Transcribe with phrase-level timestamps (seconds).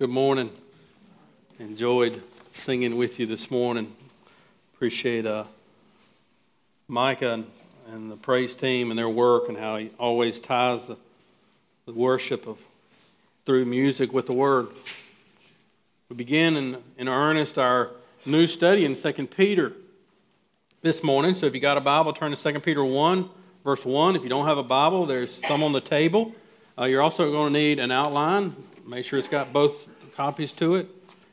[0.00, 0.48] Good morning.
[1.58, 3.94] Enjoyed singing with you this morning.
[4.72, 5.44] Appreciate uh,
[6.88, 7.46] Micah and,
[7.92, 10.96] and, the praise team and their work and how he always ties the,
[11.84, 12.56] the worship of
[13.44, 14.68] through music with the word.
[16.08, 17.90] We begin in, in earnest our
[18.24, 19.74] new study in 2 Peter
[20.80, 21.34] this morning.
[21.34, 23.28] So if you got a Bible, turn to 2 Peter 1,
[23.64, 24.16] verse 1.
[24.16, 26.34] If you don't have a Bible, there's some on the table.
[26.78, 28.56] Uh, you're also going to need an outline.
[28.86, 29.89] Make sure it's got both
[30.20, 30.86] copies to it.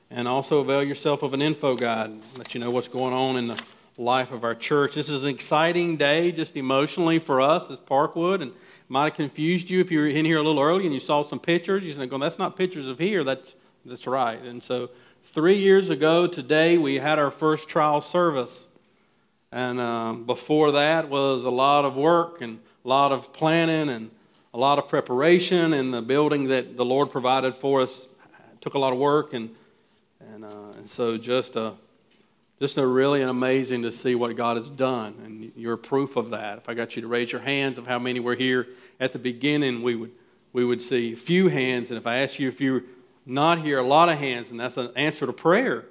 [0.10, 3.50] And also avail yourself of an info guide, let you know what's going on in
[3.50, 3.62] the
[3.98, 4.96] life of our church.
[4.96, 8.54] This is an exciting day, just emotionally for us as Parkwood, and
[8.88, 11.22] might have confused you if you were in here a little early and you saw
[11.22, 11.84] some pictures.
[11.84, 13.56] You're going, "That's not pictures of here." That's
[13.86, 14.42] that's right.
[14.42, 14.90] And so,
[15.34, 18.68] three years ago today, we had our first trial service,
[19.52, 24.12] and um, before that was a lot of work and a lot of planning and
[24.54, 25.74] a lot of preparation.
[25.74, 28.07] And the building that the Lord provided for us
[28.68, 29.50] took a lot of work and
[30.20, 31.72] and, uh, and so just a,
[32.60, 36.32] just a really an amazing to see what God has done, and you're proof of
[36.32, 36.58] that.
[36.58, 38.68] If I got you to raise your hands of how many were here
[39.00, 40.12] at the beginning, we would
[40.52, 42.84] we would see few hands, and if I ask you if you're
[43.26, 45.86] not here, a lot of hands, and that's an answer to prayer,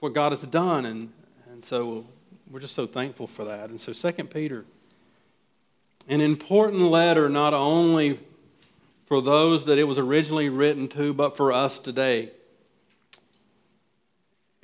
[0.00, 1.12] what God has done, and
[1.52, 2.06] and so
[2.50, 3.70] we're just so thankful for that.
[3.70, 4.64] And so Second Peter,
[6.08, 8.18] an important letter not only
[9.06, 12.30] for those that it was originally written to, but for us today.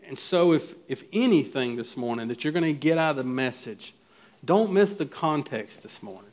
[0.05, 3.25] And so, if, if anything this morning that you're going to get out of the
[3.25, 3.95] message,
[4.45, 6.31] don't miss the context this morning.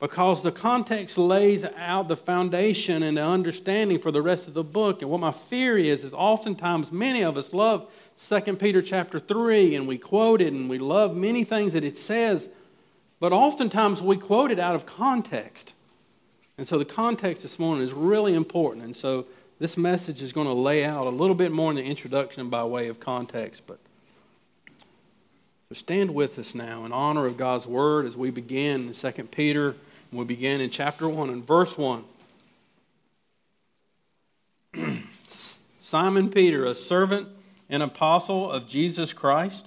[0.00, 4.62] Because the context lays out the foundation and the understanding for the rest of the
[4.62, 5.02] book.
[5.02, 7.90] And what my fear is, is oftentimes many of us love
[8.24, 11.98] 2 Peter chapter 3 and we quote it and we love many things that it
[11.98, 12.48] says,
[13.18, 15.72] but oftentimes we quote it out of context.
[16.58, 18.84] And so the context this morning is really important.
[18.84, 19.26] And so
[19.60, 22.64] this message is going to lay out a little bit more in the introduction by
[22.64, 23.78] way of context, but
[25.68, 29.24] so stand with us now in honor of God's word as we begin in 2
[29.24, 29.76] Peter.
[30.10, 32.04] And we begin in chapter 1 and verse 1.
[35.82, 37.28] Simon Peter, a servant
[37.68, 39.66] and apostle of Jesus Christ,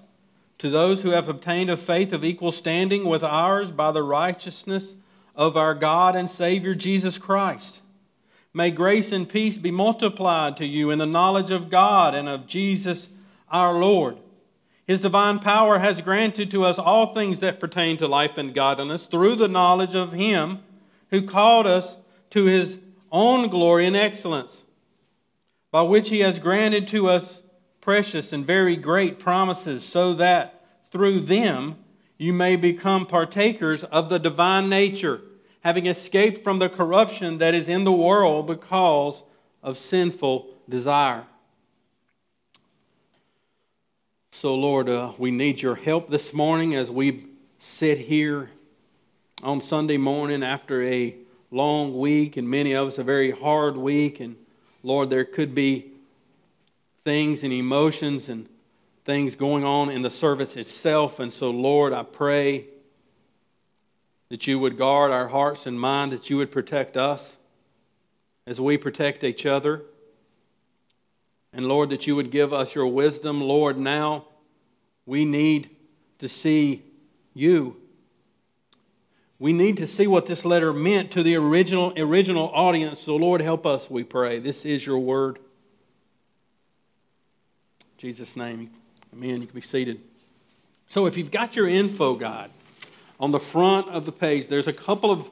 [0.57, 4.95] to those who have obtained a faith of equal standing with ours by the righteousness
[5.35, 7.81] of our God and Savior Jesus Christ
[8.53, 12.47] May grace and peace be multiplied to you in the knowledge of God and of
[12.47, 13.07] Jesus
[13.49, 14.17] our Lord.
[14.85, 19.05] His divine power has granted to us all things that pertain to life and godliness
[19.05, 20.59] through the knowledge of Him
[21.11, 21.95] who called us
[22.31, 22.77] to His
[23.09, 24.63] own glory and excellence,
[25.69, 27.41] by which He has granted to us
[27.79, 31.77] precious and very great promises, so that through them
[32.21, 35.19] you may become partakers of the divine nature
[35.61, 39.23] having escaped from the corruption that is in the world because
[39.63, 41.23] of sinful desire.
[44.33, 47.25] So, Lord, uh, we need your help this morning as we
[47.57, 48.51] sit here
[49.41, 51.15] on Sunday morning after a
[51.49, 54.19] long week, and many of us a very hard week.
[54.19, 54.35] And
[54.83, 55.91] Lord, there could be
[57.03, 58.47] things and emotions and
[59.05, 61.19] things going on in the service itself.
[61.19, 62.65] And so, Lord, I pray
[64.29, 67.37] that you would guard our hearts and mind, that you would protect us
[68.47, 69.81] as we protect each other.
[71.53, 73.41] And Lord, that you would give us your wisdom.
[73.41, 74.25] Lord, now
[75.05, 75.69] we need
[76.19, 76.83] to see
[77.33, 77.75] you.
[79.37, 83.01] We need to see what this letter meant to the original, original audience.
[83.01, 84.39] So, Lord, help us, we pray.
[84.39, 85.39] This is your word.
[87.79, 88.69] In Jesus' name,
[89.13, 89.41] amen.
[89.41, 90.01] You can be seated.
[90.87, 92.51] So, if you've got your info guide,
[93.21, 95.29] on the front of the page, there's a couple of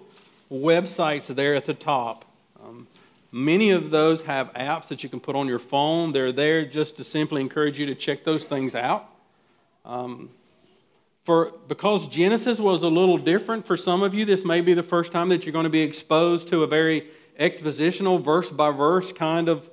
[0.52, 2.24] websites there at the top.
[2.64, 2.88] Um,
[3.32, 6.12] many of those have apps that you can put on your phone.
[6.12, 9.10] They're there just to simply encourage you to check those things out.
[9.86, 10.30] Um,
[11.24, 14.84] for because Genesis was a little different for some of you, this may be the
[14.84, 17.08] first time that you're going to be exposed to a very
[17.40, 19.70] expositional, verse by verse kind of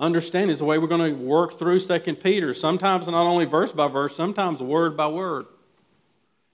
[0.00, 0.50] understanding.
[0.50, 2.54] It's the way we're going to work through Second Peter.
[2.54, 5.46] Sometimes not only verse by verse, sometimes word by word.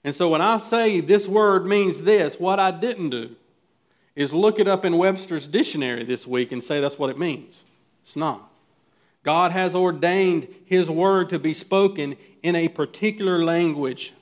[0.03, 3.35] And so when I say this word means this, what I didn't do
[4.15, 7.63] is look it up in Webster's dictionary this week and say that's what it means.
[8.03, 8.51] It's not.
[9.23, 14.13] God has ordained His word to be spoken in a particular language.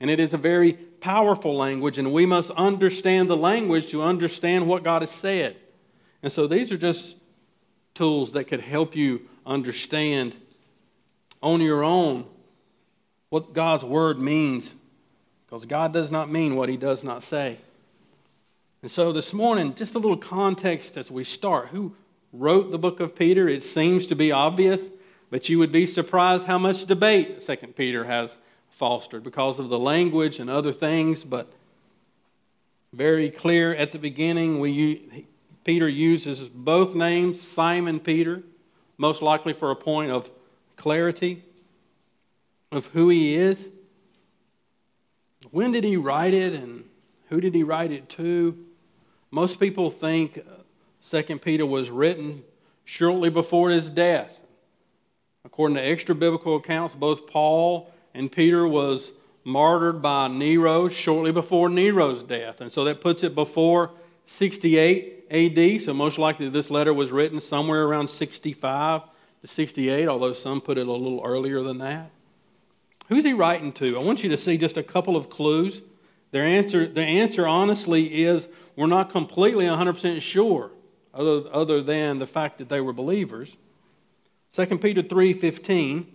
[0.00, 4.66] And it is a very powerful language, and we must understand the language to understand
[4.66, 5.56] what God has said.
[6.22, 7.16] And so these are just
[7.94, 10.34] tools that could help you understand
[11.42, 12.26] on your own
[13.28, 14.74] what God's word means
[15.46, 17.58] because God does not mean what he does not say.
[18.82, 21.68] And so this morning, just a little context as we start.
[21.68, 21.94] Who,
[22.34, 23.48] wrote the book of Peter.
[23.48, 24.88] It seems to be obvious,
[25.30, 28.36] but you would be surprised how much debate 2 Peter has
[28.70, 31.50] fostered because of the language and other things, but
[32.92, 34.58] very clear at the beginning.
[34.58, 35.26] We,
[35.64, 38.42] Peter uses both names, Simon Peter,
[38.98, 40.30] most likely for a point of
[40.76, 41.42] clarity
[42.70, 43.68] of who he is.
[45.50, 46.84] When did he write it and
[47.28, 48.58] who did he write it to?
[49.30, 52.42] Most people think uh, 2 Peter was written
[52.84, 54.38] shortly before his death.
[55.44, 59.12] According to extra biblical accounts, both Paul and Peter was
[59.44, 62.60] martyred by Nero shortly before Nero's death.
[62.60, 63.90] And so that puts it before
[64.26, 65.82] 68 AD.
[65.82, 69.02] So most likely this letter was written somewhere around 65
[69.42, 72.10] to 68, although some put it a little earlier than that.
[73.08, 73.98] Who's he writing to?
[73.98, 75.82] I want you to see just a couple of clues.
[76.30, 80.70] Their answer, the answer honestly is we're not completely 100% sure,
[81.12, 83.56] other, other than the fact that they were believers.
[84.52, 86.06] 2 Peter 3.15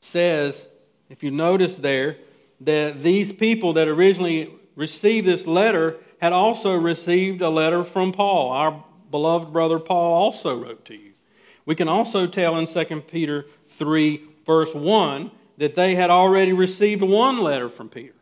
[0.00, 0.68] says,
[1.08, 2.16] if you notice there,
[2.60, 8.50] that these people that originally received this letter had also received a letter from Paul.
[8.50, 11.12] Our beloved brother Paul also wrote to you.
[11.64, 17.02] We can also tell in 2 Peter 3, verse 1, that they had already received
[17.02, 18.14] one letter from Peter,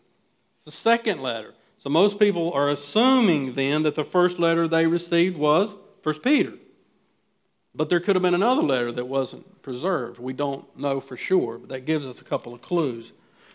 [0.65, 1.55] the second letter.
[1.79, 6.55] So most people are assuming then that the first letter they received was 1 Peter.
[7.75, 10.19] But there could have been another letter that wasn't preserved.
[10.19, 13.13] We don't know for sure, but that gives us a couple of clues.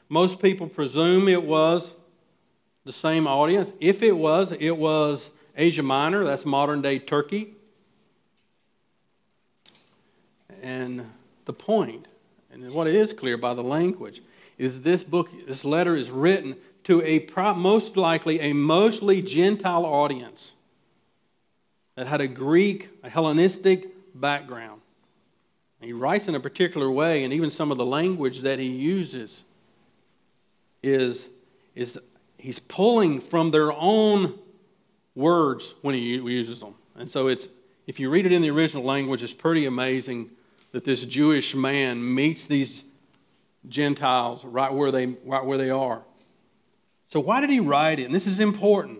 [0.07, 1.94] Most people presume it was
[2.85, 3.71] the same audience.
[3.80, 7.53] If it was, it was Asia Minor, that's modern day Turkey.
[10.62, 11.09] And
[11.45, 12.07] the point,
[12.51, 14.21] and what is clear by the language,
[14.57, 20.53] is this book, this letter is written to a most likely a mostly Gentile audience
[21.95, 24.81] that had a Greek, a Hellenistic background.
[25.81, 29.44] he writes in a particular way, and even some of the language that he uses
[30.81, 31.30] is,
[31.75, 32.00] is
[32.44, 34.38] he's pulling from their own
[35.16, 36.75] words when he uses them.
[36.98, 37.48] And so it's
[37.88, 40.30] if you read it in the original language, it's pretty amazing
[40.74, 42.84] that this Jewish man meets these
[43.69, 46.01] Gentiles right where they, right where they are.
[47.07, 48.06] So, why did he write it?
[48.06, 49.00] And this is important.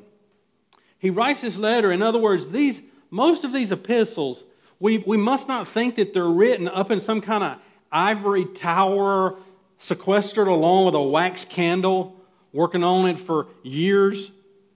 [0.98, 1.92] He writes this letter.
[1.92, 2.80] In other words, these,
[3.10, 4.45] most of these epistles,
[4.80, 7.57] we, we must not think that they're written up in some kind of
[7.92, 9.36] ivory tower,
[9.80, 12.16] sequestered along with a wax candle,
[12.54, 14.32] working on it for years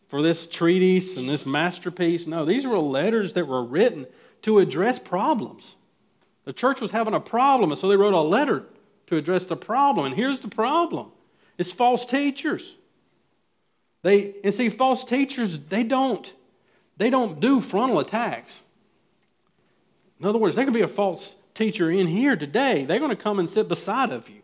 [0.07, 2.27] for this treatise and this masterpiece.
[2.27, 4.07] No, these were letters that were written
[4.43, 5.75] to address problems.
[6.45, 8.63] The church was having a problem, and so they wrote a letter
[9.07, 10.05] to address the problem.
[10.05, 11.11] And here's the problem
[11.57, 12.75] it's false teachers.
[14.03, 16.31] They, and see, false teachers, they don't,
[16.97, 18.61] they don't do frontal attacks.
[20.19, 22.85] In other words, there could be a false teacher in here today.
[22.85, 24.41] They're going to come and sit beside of you.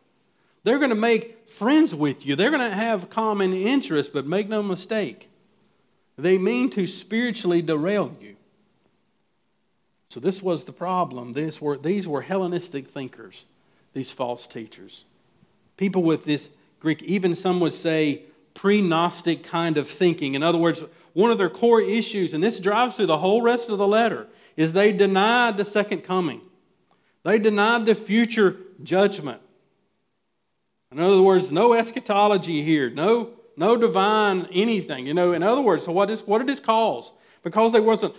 [0.64, 2.36] They're going to make friends with you.
[2.36, 5.30] They're going to have common interests, but make no mistake.
[6.18, 8.36] They mean to spiritually derail you.
[10.10, 11.34] So this was the problem.
[11.34, 13.46] This were, these were Hellenistic thinkers,
[13.94, 15.06] these false teachers.
[15.76, 16.50] People with this
[16.80, 18.22] Greek, even some would say
[18.54, 20.36] pre Gnostic kind of thinking.
[20.36, 20.84] In other words,
[21.14, 24.28] one of their core issues, and this drives through the whole rest of the letter,
[24.56, 26.42] is they denied the second coming.
[27.24, 29.42] They denied the future judgment.
[30.94, 35.08] In other words, no eschatology here, no, no divine anything.
[35.08, 37.12] You know, in other words, so what, is, what did this cause?
[37.44, 38.16] because they wasn't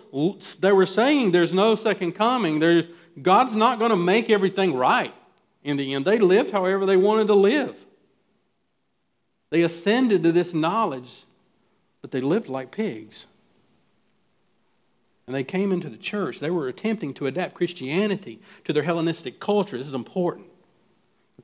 [0.60, 2.86] they were saying there's no second coming there's
[3.20, 5.14] god's not going to make everything right
[5.62, 6.04] in the end.
[6.04, 7.74] They lived however they wanted to live.
[9.48, 11.24] They ascended to this knowledge
[12.02, 13.24] but they lived like pigs.
[15.26, 16.38] And they came into the church.
[16.38, 19.78] They were attempting to adapt christianity to their hellenistic culture.
[19.78, 20.48] This is important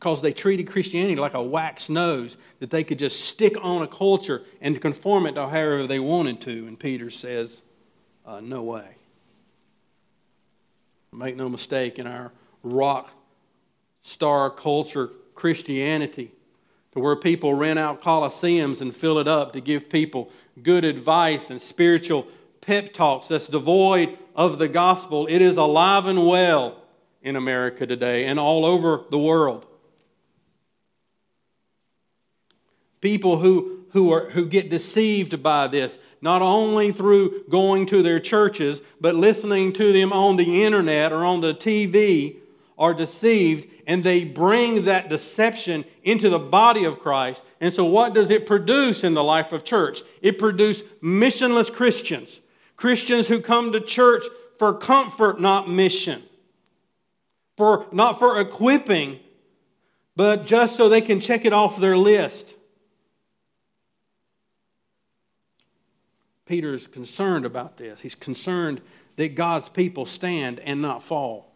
[0.00, 3.87] because they treated christianity like a wax nose that they could just stick on a
[3.87, 7.62] culture and conform it to however they wanted to and peter says
[8.30, 8.87] uh, no way.
[11.12, 12.30] Make no mistake, in our
[12.62, 13.11] rock
[14.02, 16.30] star culture Christianity,
[16.92, 20.30] to where people rent out coliseums and fill it up to give people
[20.62, 22.26] good advice and spiritual
[22.61, 26.76] pep talks that's devoid of the gospel, it is alive and well
[27.23, 29.66] in America today and all over the world.
[33.00, 38.21] People who who, are, who get deceived by this, not only through going to their
[38.21, 42.37] churches, but listening to them on the internet or on the TV,
[42.78, 47.42] are deceived and they bring that deception into the body of Christ.
[47.61, 50.02] And so, what does it produce in the life of church?
[50.23, 52.40] It produces missionless Christians,
[52.76, 54.25] Christians who come to church
[54.59, 56.23] for comfort, not mission.
[57.57, 59.19] For, not for equipping,
[60.16, 62.54] but just so they can check it off their list.
[66.50, 68.00] Peter's concerned about this.
[68.00, 68.80] He's concerned
[69.14, 71.49] that God's people stand and not fall.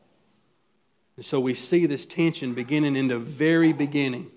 [1.17, 4.31] And so we see this tension beginning in the very beginning.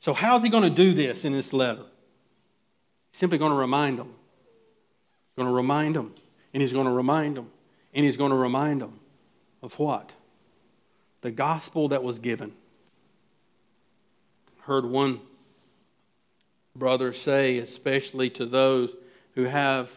[0.00, 1.84] So, how's he going to do this in this letter?
[3.12, 4.08] He's simply going to remind them.
[4.08, 6.12] He's going to remind them,
[6.52, 7.48] and he's going to remind them,
[7.94, 8.98] and he's going to remind them
[9.62, 10.10] of what?
[11.20, 12.52] The gospel that was given.
[14.62, 15.20] Heard one
[16.74, 18.90] brother say, especially to those
[19.38, 19.88] who have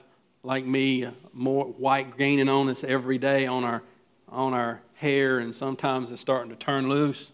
[0.44, 3.82] like me, more white gaining on us every day on our,
[4.30, 7.32] on our hair, and sometimes it's starting to turn loose.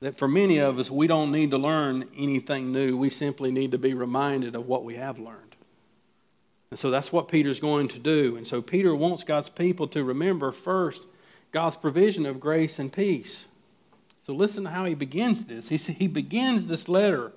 [0.00, 2.96] That for many of us, we don't need to learn anything new.
[2.96, 5.54] We simply need to be reminded of what we have learned.
[6.70, 8.38] And so that's what Peter's going to do.
[8.38, 11.02] And so Peter wants God's people to remember first
[11.52, 13.48] God's provision of grace and peace.
[14.22, 15.68] So listen to how he begins this.
[15.68, 17.32] He, he begins this letter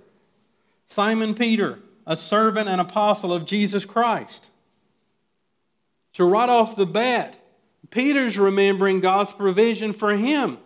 [0.87, 4.49] Simon Peter a servant and apostle of Jesus Christ.
[6.13, 7.37] So, right off the bat,
[7.89, 10.57] Peter's remembering God's provision for him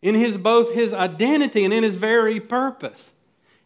[0.00, 3.12] in his both his identity and in his very purpose.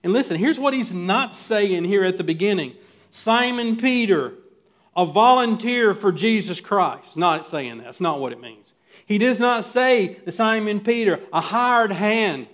[0.02, 2.74] And listen, here's what he's not saying here at the beginning
[3.10, 4.34] Simon Peter,
[4.94, 7.16] a volunteer for Jesus Christ.
[7.16, 7.84] Not saying that.
[7.84, 8.72] That's not what it means.
[9.06, 12.48] He does not say that Simon Peter, a hired hand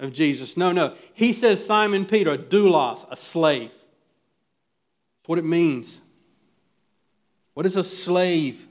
[0.00, 0.56] of Jesus.
[0.56, 0.94] No, no.
[1.14, 3.70] He says Simon Peter, doulos, a slave.
[3.70, 6.00] That's what it means.
[7.54, 8.66] What is a slave?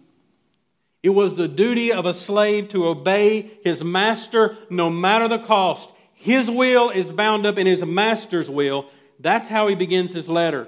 [1.02, 5.90] It was the duty of a slave to obey his master no matter the cost.
[6.14, 8.88] His will is bound up in his master's will.
[9.20, 10.68] That's how he begins his letter.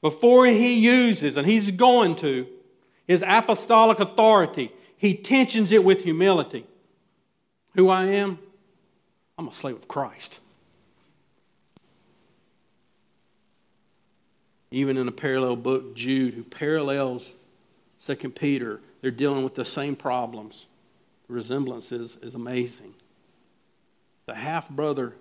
[0.00, 2.46] Before he uses, and he's going to,
[3.08, 6.66] his apostolic authority, he tensions it with humility.
[7.74, 8.38] Who I am?
[9.38, 10.40] I'm a slave of Christ.
[14.70, 17.34] Even in a parallel book, Jude, who parallels
[18.04, 20.66] 2 Peter, they're dealing with the same problems.
[21.28, 22.94] The resemblance is, is amazing.
[24.26, 25.14] The half brother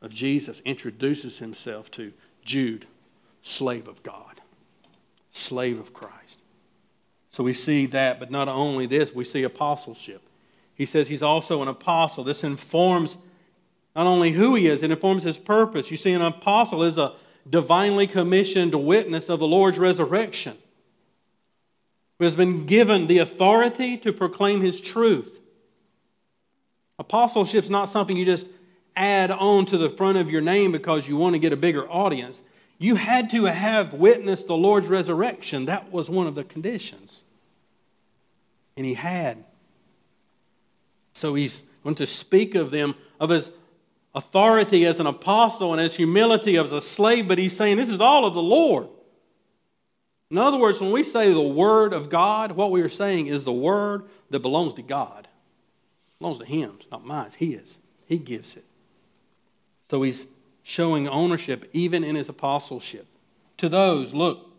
[0.00, 2.12] of Jesus introduces himself to
[2.44, 2.86] Jude,
[3.42, 4.40] slave of God,
[5.32, 6.42] slave of Christ.
[7.30, 10.22] So we see that, but not only this, we see apostleship.
[10.76, 12.22] He says he's also an apostle.
[12.22, 13.16] This informs
[13.96, 15.90] not only who he is, it informs his purpose.
[15.90, 17.14] You see, an apostle is a
[17.48, 20.56] divinely commissioned witness of the Lord's resurrection
[22.18, 25.40] who has been given the authority to proclaim his truth.
[26.98, 28.46] Apostleship is not something you just
[28.94, 31.90] add on to the front of your name because you want to get a bigger
[31.90, 32.42] audience.
[32.78, 35.66] You had to have witnessed the Lord's resurrection.
[35.66, 37.22] That was one of the conditions.
[38.76, 39.44] And he had.
[41.16, 43.50] So he's going to speak of them, of his
[44.14, 48.02] authority as an apostle and his humility as a slave, but he's saying this is
[48.02, 48.88] all of the Lord.
[50.30, 53.44] In other words, when we say the Word of God, what we are saying is
[53.44, 55.26] the Word that belongs to God.
[55.26, 57.78] It belongs to Him, it's not mine, it's His.
[58.04, 58.64] He gives it.
[59.90, 60.26] So he's
[60.62, 63.06] showing ownership even in his apostleship.
[63.58, 64.50] To those, look,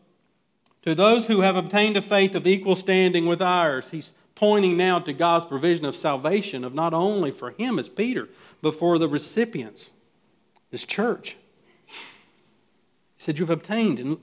[0.83, 4.99] to those who have obtained a faith of equal standing with ours, he's pointing now
[4.99, 8.29] to God's provision of salvation, of not only for him as Peter,
[8.61, 9.89] but for the recipients,
[10.69, 11.37] this church.
[11.87, 11.95] He
[13.17, 13.97] said, You've obtained.
[13.97, 14.19] And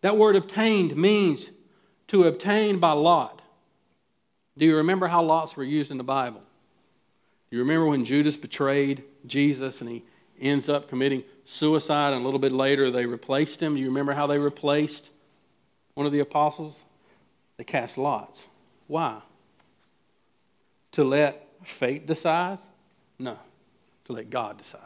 [0.00, 1.50] that word obtained means
[2.08, 3.42] to obtain by lot.
[4.56, 6.40] Do you remember how lots were used in the Bible?
[7.50, 10.02] Do you remember when Judas betrayed Jesus and he
[10.40, 13.74] ends up committing suicide, and a little bit later they replaced him?
[13.74, 15.10] Do you remember how they replaced
[15.92, 16.78] one of the apostles?
[17.58, 18.46] They cast lots.
[18.86, 19.20] Why?
[20.98, 22.58] To let fate decide?
[23.20, 23.38] No,
[24.06, 24.80] to let God decide.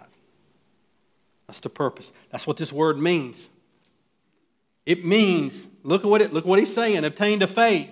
[1.47, 2.13] That's the purpose.
[2.31, 3.49] That's what this word means.
[4.85, 7.89] It means, look at what, it, look what he's saying, obtained a faith.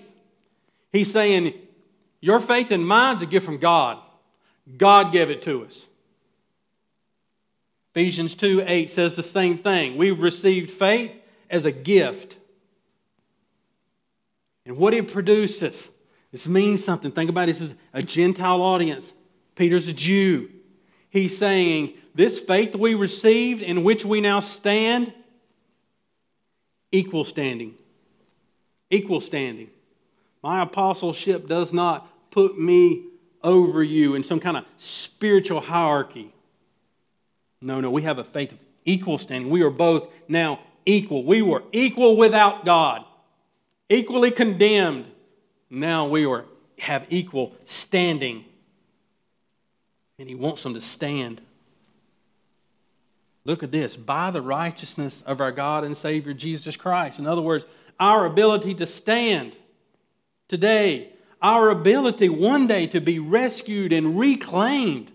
[0.92, 1.54] He's saying,
[2.20, 3.96] Your faith and mine's a gift from God.
[4.76, 5.86] God gave it to us.
[7.94, 9.96] Ephesians 2 8 says the same thing.
[9.96, 11.12] We've received faith
[11.48, 12.36] as a gift.
[14.66, 15.88] And what it produces,
[16.32, 17.10] this means something.
[17.12, 17.52] Think about it.
[17.52, 19.12] This is a Gentile audience.
[19.56, 20.50] Peter's a Jew.
[21.10, 25.12] He's saying, This faith we received, in which we now stand,
[26.92, 27.74] equal standing.
[28.90, 29.70] Equal standing.
[30.42, 33.04] My apostleship does not put me
[33.42, 36.32] over you in some kind of spiritual hierarchy.
[37.60, 39.50] No, no, we have a faith of equal standing.
[39.50, 41.24] We are both now equal.
[41.24, 43.04] We were equal without God.
[43.88, 45.06] equally condemned.
[45.70, 46.44] Now we are,
[46.78, 48.44] have equal standing.
[50.18, 51.40] And he wants them to stand.
[53.44, 57.18] Look at this by the righteousness of our God and Savior Jesus Christ.
[57.18, 57.64] In other words,
[57.98, 59.56] our ability to stand
[60.48, 61.10] today,
[61.40, 65.10] our ability one day to be rescued and reclaimed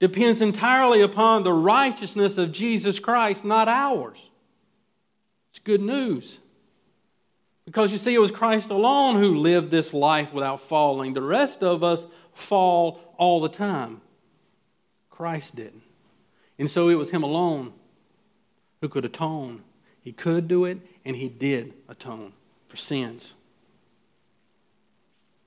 [0.00, 4.30] depends entirely upon the righteousness of Jesus Christ, not ours.
[5.50, 6.40] It's good news.
[7.72, 11.14] Because you see, it was Christ alone who lived this life without falling.
[11.14, 14.02] The rest of us fall all the time.
[15.08, 15.80] Christ didn't.
[16.58, 17.72] And so it was Him alone
[18.82, 19.62] who could atone.
[20.02, 22.34] He could do it, and He did atone
[22.68, 23.32] for sins.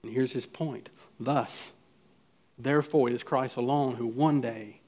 [0.01, 0.89] And here's His point.
[1.19, 1.73] Thus,
[2.57, 4.79] Therefore, it is Christ alone who one day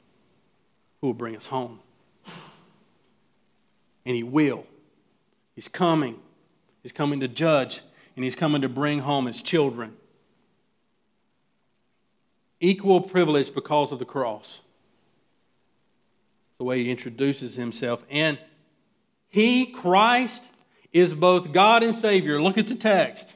[1.01, 1.81] who will bring us home.
[4.07, 4.65] And he will.
[5.53, 6.17] He's coming.
[6.87, 7.81] He's coming to judge,
[8.15, 9.97] and he's coming to bring home his children.
[12.61, 14.61] Equal privilege because of the cross.
[16.59, 18.05] The way he introduces himself.
[18.09, 18.39] And
[19.27, 20.41] he, Christ,
[20.93, 22.41] is both God and Savior.
[22.41, 23.35] Look at the text.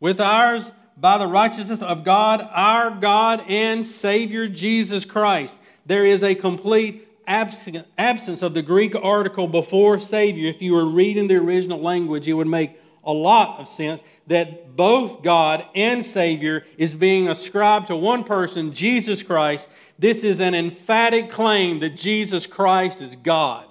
[0.00, 5.56] With ours, by the righteousness of God, our God and Savior Jesus Christ.
[5.86, 10.48] There is a complete absence of the Greek article before Savior.
[10.48, 14.74] If you were reading the original language, it would make a lot of sense that
[14.76, 19.68] both God and Savior is being ascribed to one person, Jesus Christ.
[19.98, 23.64] This is an emphatic claim that Jesus Christ is God.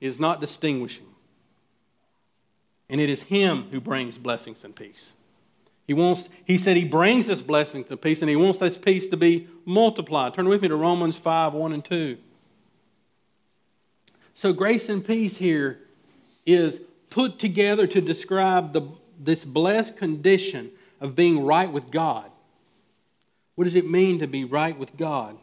[0.00, 1.06] It is not distinguishing.
[2.88, 5.12] And it is Him who brings blessings and peace.
[5.86, 9.06] He, wants, he said he brings us blessings and peace, and he wants this peace
[9.08, 10.34] to be multiplied.
[10.34, 12.16] Turn with me to Romans 5 1 and 2.
[14.34, 15.78] So, grace and peace here
[16.44, 18.82] is put together to describe the,
[19.18, 22.30] this blessed condition of being right with God.
[23.54, 25.38] What does it mean to be right with God?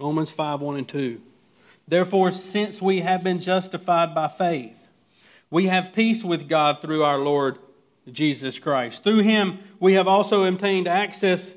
[0.00, 1.20] Romans 5 1 and 2.
[1.86, 4.76] Therefore, since we have been justified by faith,
[5.50, 7.58] we have peace with God through our Lord
[8.10, 9.04] Jesus Christ.
[9.04, 11.54] Through him, we have also obtained access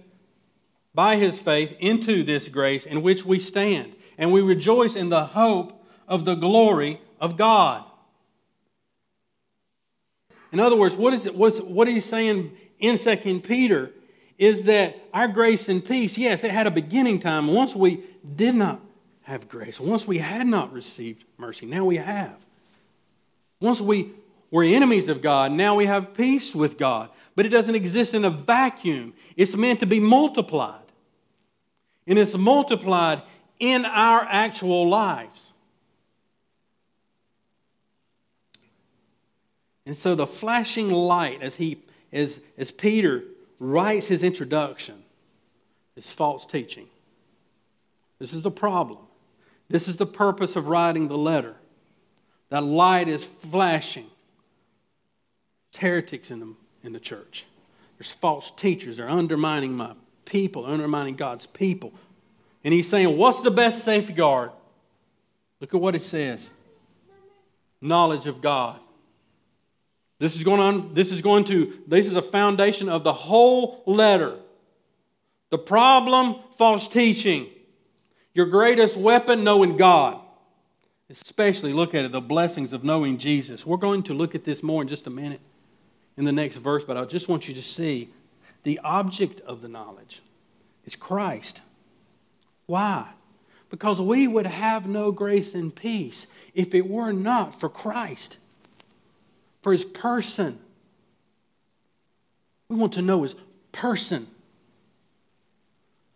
[0.94, 5.26] by his faith into this grace in which we stand, and we rejoice in the
[5.26, 5.77] hope
[6.08, 7.84] of the glory of God.
[10.52, 13.92] In other words, what is it, what's, what he's saying in Second Peter
[14.38, 17.48] is that our grace and peace, yes, it had a beginning time.
[17.48, 18.04] Once we
[18.36, 18.80] did not
[19.24, 22.36] have grace, once we had not received mercy, now we have.
[23.60, 24.12] Once we
[24.50, 25.52] we're enemies of God.
[25.52, 27.10] Now we have peace with God.
[27.36, 30.82] But it doesn't exist in a vacuum, it's meant to be multiplied.
[32.08, 33.22] And it's multiplied
[33.60, 35.47] in our actual lives.
[39.88, 41.78] And so the flashing light, as, he,
[42.12, 43.24] as, as Peter
[43.58, 45.02] writes his introduction,
[45.96, 46.88] is false teaching.
[48.20, 49.00] This is the problem.
[49.70, 51.56] This is the purpose of writing the letter.
[52.50, 54.08] That light is flashing
[55.70, 57.46] It's heretics in the, in the church.
[57.98, 58.98] There's false teachers.
[58.98, 59.94] They're undermining my
[60.26, 61.94] people, undermining God's people.
[62.66, 64.52] And he's saying, What's the best safeguard?
[65.62, 66.52] Look at what it says
[67.80, 68.82] knowledge of God.
[70.20, 73.84] This is going on, this is going to, this is a foundation of the whole
[73.86, 74.38] letter.
[75.50, 77.48] The problem, false teaching.
[78.34, 80.20] Your greatest weapon, knowing God.
[81.10, 83.66] Especially look at it, the blessings of knowing Jesus.
[83.66, 85.40] We're going to look at this more in just a minute
[86.18, 88.10] in the next verse, but I just want you to see
[88.64, 90.22] the object of the knowledge
[90.86, 91.62] is Christ.
[92.66, 93.08] Why?
[93.70, 98.40] Because we would have no grace and peace if it were not for Christ,
[99.68, 100.58] for his person.
[102.70, 103.36] We want to know his
[103.74, 104.26] person.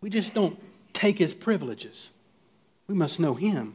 [0.00, 0.58] We just don't
[0.94, 2.08] take his privileges.
[2.88, 3.74] We must know him.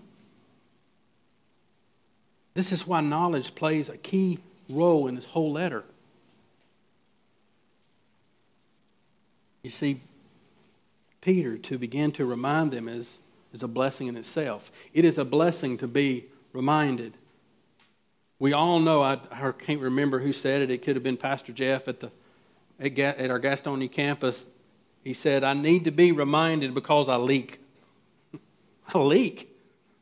[2.56, 5.84] This is why knowledge plays a key role in this whole letter.
[9.62, 10.02] You see,
[11.22, 13.18] Peter, to begin to remind them is,
[13.54, 14.72] is a blessing in itself.
[14.96, 17.14] It is a blessing to be reminded.
[18.40, 21.52] We all know, I, I can't remember who said it, it could have been Pastor
[21.52, 22.12] Jeff at, the,
[22.80, 24.46] at, at our Gastonia campus.
[25.04, 27.60] He said, I need to be reminded because I leak.
[28.94, 29.56] I leak.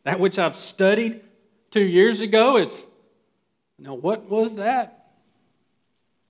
[0.03, 1.21] That which I've studied
[1.71, 2.85] two years ago, it's,
[3.79, 5.05] now what was that?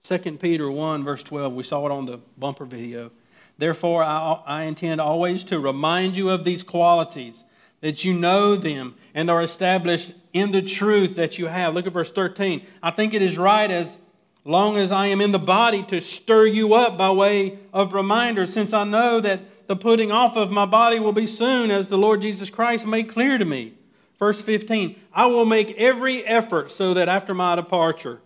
[0.03, 3.11] 2 Peter 1, verse 12, we saw it on the bumper video.
[3.57, 7.43] Therefore, I, I intend always to remind you of these qualities,
[7.85, 11.75] that you know them and are established in the truth that you have.
[11.75, 12.65] Look at verse 13.
[12.81, 13.99] I think it is right as
[14.43, 18.47] long as I am in the body to stir you up by way of reminder,
[18.47, 21.95] since I know that the putting off of my body will be soon, as the
[21.95, 23.75] Lord Jesus Christ made clear to me.
[24.17, 28.19] Verse 15 I will make every effort so that after my departure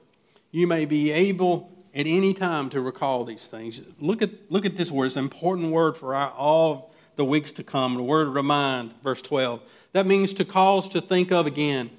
[0.52, 3.82] you may be able at any time to recall these things.
[4.00, 5.08] Look at, look at this word.
[5.08, 6.89] It's an important word for our, all
[7.20, 7.96] the weeks to come.
[7.96, 9.62] The word remind, verse 12.
[9.92, 11.90] That means to cause to think of again.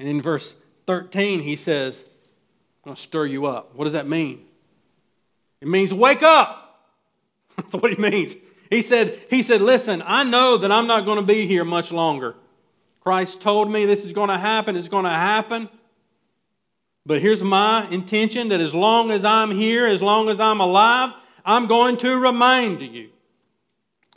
[0.00, 3.74] And in verse 13, he says, I'm going to stir you up.
[3.74, 4.46] What does that mean?
[5.60, 6.88] It means wake up.
[7.56, 8.34] That's what he means.
[8.70, 11.92] He said, he said, Listen, I know that I'm not going to be here much
[11.92, 12.34] longer.
[13.00, 15.68] Christ told me this is going to happen, it's going to happen.
[17.04, 21.12] But here's my intention that as long as I'm here, as long as I'm alive,
[21.46, 23.10] I'm going to remind you.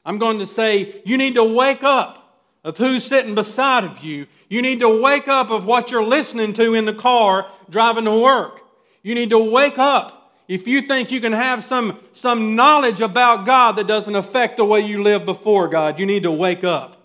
[0.04, 4.26] I'm going to say, you need to wake up of who's sitting beside of you.
[4.50, 8.20] You need to wake up of what you're listening to in the car driving to
[8.20, 8.62] work.
[9.04, 13.46] You need to wake up if you think you can have some, some knowledge about
[13.46, 16.00] God that doesn't affect the way you live before God.
[16.00, 17.04] You need to wake up.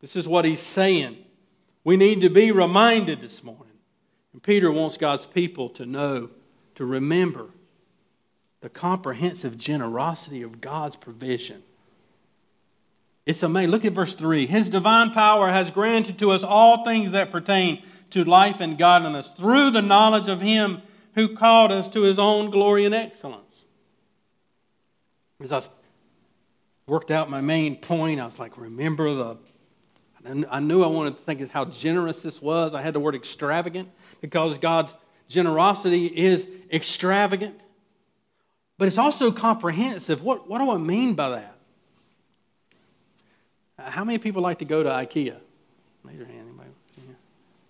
[0.00, 1.16] This is what he's saying.
[1.84, 3.64] We need to be reminded this morning.
[4.32, 6.30] And Peter wants God's people to know,
[6.74, 7.46] to remember
[8.60, 11.62] the comprehensive generosity of God's provision.
[13.24, 13.70] It's amazing.
[13.70, 14.46] Look at verse 3.
[14.46, 19.30] His divine power has granted to us all things that pertain to life and godliness
[19.36, 20.80] through the knowledge of Him
[21.14, 23.64] who called us to His own glory and excellence.
[25.40, 25.62] As I
[26.86, 29.36] worked out my main point, I was like, remember the.
[30.50, 32.74] I knew I wanted to think of how generous this was.
[32.74, 33.88] I had the word extravagant
[34.20, 34.94] because God's
[35.28, 37.60] generosity is extravagant.
[38.78, 40.22] But it's also comprehensive.
[40.22, 41.54] What, what do I mean by that?
[43.78, 45.36] How many people like to go to IKEA?
[46.04, 46.48] Raise your hand.
[46.48, 46.70] Anybody?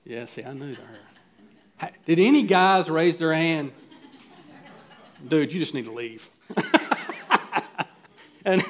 [0.04, 1.94] Yeah, see, I knew that.
[2.06, 3.72] Did any guys raise their hand?
[5.26, 6.28] Dude, you just need to leave.
[8.44, 8.64] and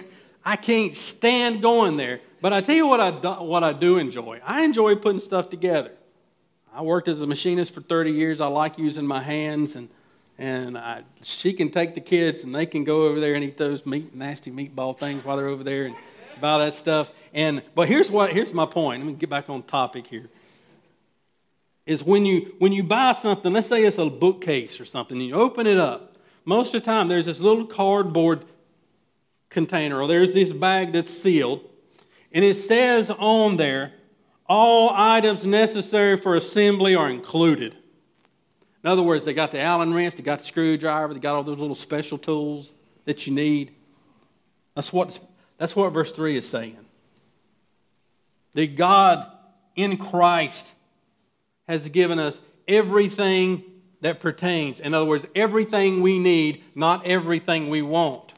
[0.45, 2.21] I can't stand going there.
[2.41, 4.41] But I tell you what I, do, what I do enjoy.
[4.45, 5.93] I enjoy putting stuff together.
[6.73, 8.41] I worked as a machinist for 30 years.
[8.41, 9.89] I like using my hands, and
[10.39, 13.57] and I, she can take the kids and they can go over there and eat
[13.57, 15.97] those meat, nasty meatball things while they're over there and
[16.41, 17.11] buy that stuff.
[17.35, 19.03] And but here's what here's my point.
[19.03, 20.29] Let me get back on topic here.
[21.87, 25.27] Is when you when you buy something, let's say it's a bookcase or something, and
[25.27, 26.17] you open it up.
[26.45, 28.45] Most of the time, there's this little cardboard
[29.51, 31.69] container, or there's this bag that's sealed,
[32.33, 33.93] and it says on there
[34.49, 37.77] all items necessary for assembly are included.
[38.85, 41.43] In other words, they got the Allen wrench, they got the screwdriver, they got all
[41.43, 42.73] those little special tools
[43.05, 43.75] that you need.
[44.75, 45.19] That's what,
[45.57, 46.77] that's what verse 3 is saying.
[48.55, 49.31] That God
[49.75, 50.73] in Christ
[51.67, 53.65] has given us everything
[54.01, 54.79] that pertains.
[54.81, 58.33] In other words, everything we need, not everything we want,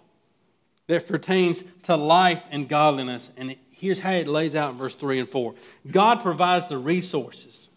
[0.87, 5.21] that pertains to life and godliness and Here's how it lays out in verse 3
[5.21, 5.55] and 4
[5.91, 7.70] God provides the resources,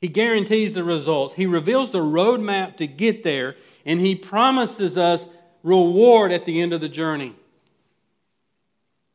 [0.00, 5.26] He guarantees the results, He reveals the roadmap to get there, and He promises us
[5.62, 7.34] reward at the end of the journey.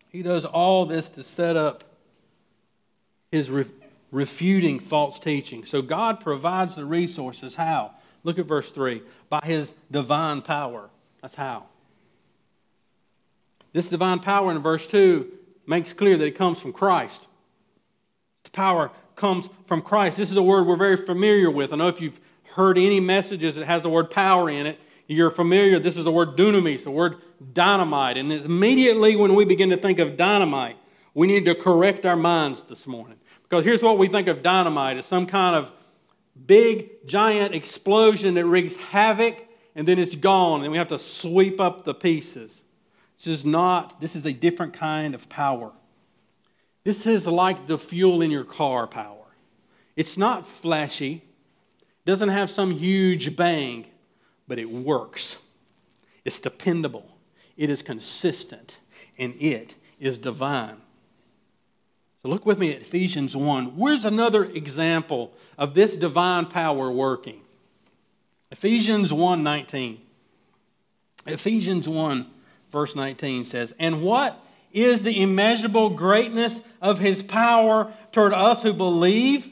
[0.10, 1.84] He does all this to set up
[3.32, 3.65] His re-
[4.12, 5.65] refuting false teaching.
[5.65, 7.56] So God provides the resources.
[7.56, 7.91] How?
[8.24, 10.89] Look at verse 3 by His divine power.
[11.22, 11.65] That's how.
[13.72, 15.32] This divine power in verse 2
[15.65, 17.28] makes clear that it comes from Christ.
[18.53, 20.17] Power comes from Christ.
[20.17, 21.73] This is a word we're very familiar with.
[21.73, 22.19] I know if you've
[22.53, 25.79] heard any messages that has the word power in it, you're familiar.
[25.79, 27.17] This is the word dunamis, the word
[27.53, 28.17] dynamite.
[28.17, 30.77] And immediately when we begin to think of dynamite,
[31.13, 33.17] we need to correct our minds this morning.
[33.43, 35.71] Because here's what we think of dynamite as some kind of
[36.45, 39.35] big, giant explosion that wreaks havoc
[39.75, 42.61] and then it's gone and we have to sweep up the pieces.
[43.17, 45.71] This is not, this is a different kind of power.
[46.84, 49.17] This is like the fuel in your car power.
[49.96, 51.24] It's not flashy,
[52.06, 53.86] doesn't have some huge bang,
[54.48, 55.38] but it works.
[56.26, 57.17] It's dependable,
[57.58, 58.78] it is consistent,
[59.17, 60.78] and it is divine.
[62.22, 63.78] So look with me at Ephesians 1.
[63.78, 67.41] Where's another example of this divine power working?
[68.52, 70.00] Ephesians 1:19.
[71.26, 72.34] Ephesians 1
[72.74, 74.42] verse 19 says, And what
[74.73, 79.49] is the immeasurable greatness of his power toward us who believe?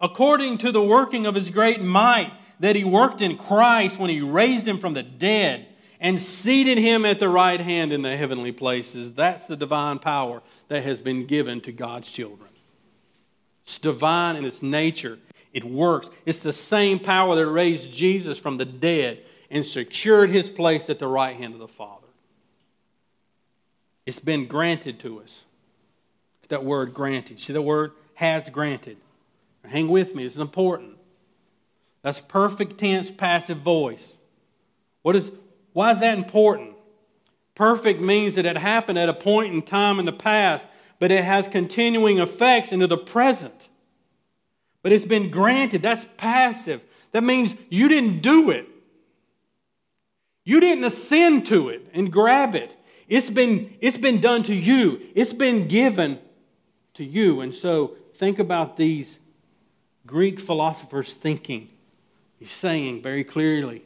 [0.00, 4.20] According to the working of his great might that he worked in Christ when he
[4.20, 5.66] raised him from the dead
[5.98, 9.14] and seated him at the right hand in the heavenly places.
[9.14, 12.50] That's the divine power that has been given to God's children.
[13.64, 15.18] It's divine in its nature.
[15.54, 16.10] It works.
[16.26, 20.98] It's the same power that raised Jesus from the dead and secured his place at
[20.98, 22.03] the right hand of the Father.
[24.06, 25.44] It's been granted to us.
[26.48, 27.40] That word granted.
[27.40, 27.92] See that word?
[28.14, 28.98] Has granted.
[29.64, 30.98] Hang with me, is important.
[32.02, 34.16] That's perfect tense passive voice.
[35.02, 35.30] What is,
[35.72, 36.72] why is that important?
[37.54, 40.66] Perfect means that it happened at a point in time in the past,
[40.98, 43.68] but it has continuing effects into the present.
[44.82, 45.80] But it's been granted.
[45.80, 46.82] That's passive.
[47.12, 48.68] That means you didn't do it.
[50.44, 52.76] You didn't ascend to it and grab it.
[53.08, 56.18] It's been, it's been done to you, it's been given
[56.94, 57.40] to you.
[57.40, 59.18] And so think about these
[60.06, 61.68] Greek philosophers thinking.
[62.38, 63.82] He's saying very clearly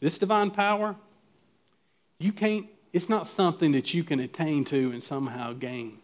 [0.00, 0.96] this divine power,
[2.18, 5.98] you can't, it's not something that you can attain to and somehow gain.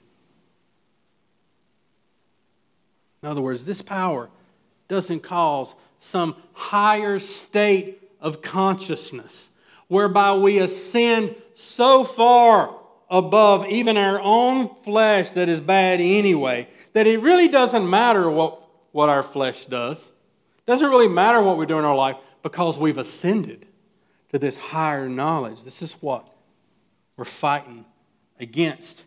[3.23, 4.31] In other words, this power
[4.89, 9.49] doesn't cause some higher state of consciousness
[9.89, 12.77] whereby we ascend so far
[13.11, 18.63] above even our own flesh that is bad anyway that it really doesn't matter what,
[18.93, 20.07] what our flesh does.
[20.07, 23.67] It doesn't really matter what we do in our life because we've ascended
[24.31, 25.63] to this higher knowledge.
[25.65, 26.29] This is what
[27.17, 27.85] we're fighting
[28.39, 29.05] against.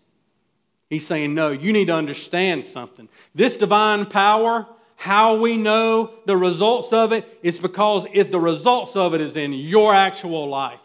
[0.89, 3.09] He's saying, No, you need to understand something.
[3.33, 8.95] This divine power, how we know the results of it, is because if the results
[8.95, 10.79] of it is in your actual life.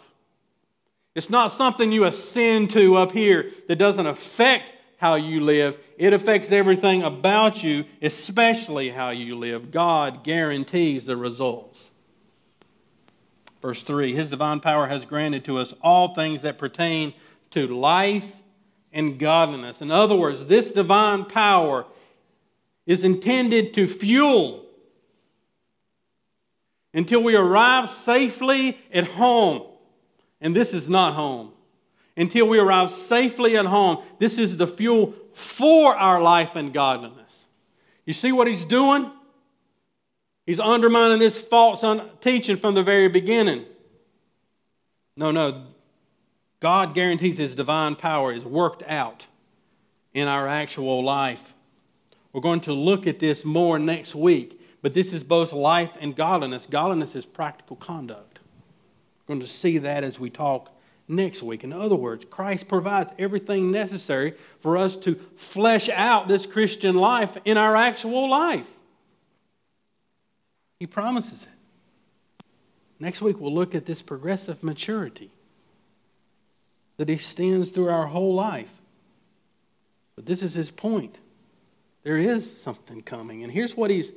[1.19, 5.77] It's not something you ascend to up here that doesn't affect how you live.
[5.97, 9.73] It affects everything about you, especially how you live.
[9.73, 11.91] God guarantees the results.
[13.61, 17.15] Verse 3 His divine power has granted to us all things that pertain
[17.51, 18.37] to life
[18.93, 19.83] and godliness.
[19.83, 21.85] In other words, this divine power
[22.87, 24.67] is intended to fuel
[26.95, 29.68] until we arrive safely at home.
[30.41, 31.53] And this is not home.
[32.17, 37.45] Until we arrive safely at home, this is the fuel for our life and godliness.
[38.05, 39.11] You see what he's doing?
[40.47, 41.85] He's undermining this false
[42.21, 43.67] teaching from the very beginning.
[45.17, 45.67] No, no.
[46.61, 49.27] God guarantees his divine power is worked out
[50.13, 51.55] in our actual life.
[52.33, 56.17] We're going to look at this more next week, but this is both life and
[56.17, 56.67] godliness.
[56.69, 58.28] Godliness is practical conduct.
[59.29, 60.75] Going to see that as we talk
[61.07, 61.63] next week.
[61.63, 67.37] In other words, Christ provides everything necessary for us to flesh out this Christian life
[67.45, 68.67] in our actual life.
[70.81, 72.45] He promises it.
[72.99, 75.31] Next week, we'll look at this progressive maturity
[76.97, 78.73] that extends through our whole life.
[80.17, 81.19] But this is his point.
[82.03, 83.43] There is something coming.
[83.43, 84.11] And here's what he's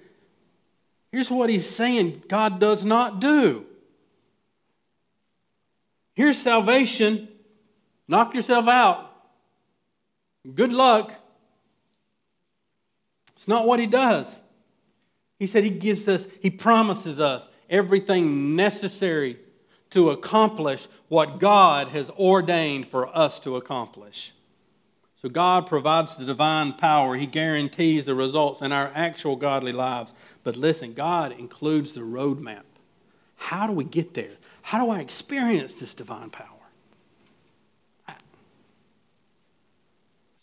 [1.11, 3.65] here's what he's saying God does not do.
[6.21, 7.29] Here's salvation.
[8.07, 9.11] Knock yourself out.
[10.53, 11.11] Good luck.
[13.35, 14.39] It's not what he does.
[15.39, 19.39] He said he gives us, he promises us everything necessary
[19.89, 24.31] to accomplish what God has ordained for us to accomplish.
[25.23, 27.15] So God provides the divine power.
[27.15, 30.13] He guarantees the results in our actual godly lives.
[30.43, 32.61] But listen, God includes the roadmap.
[33.37, 34.37] How do we get there?
[34.61, 36.47] How do I experience this divine power?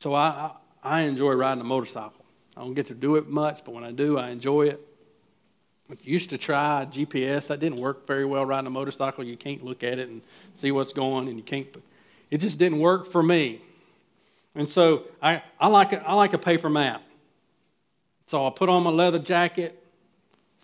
[0.01, 0.53] So I,
[0.83, 2.25] I, enjoy riding a motorcycle.
[2.57, 4.81] I don't get to do it much, but when I do, I enjoy it.
[5.91, 7.49] I used to try GPS.
[7.49, 9.25] That didn't work very well riding a motorcycle.
[9.25, 10.23] You can't look at it and
[10.55, 11.67] see what's going, and you can't.
[12.31, 13.61] It just didn't work for me.
[14.55, 17.03] And so I, I, like a, I like a paper map.
[18.27, 19.83] So I put on my leather jacket.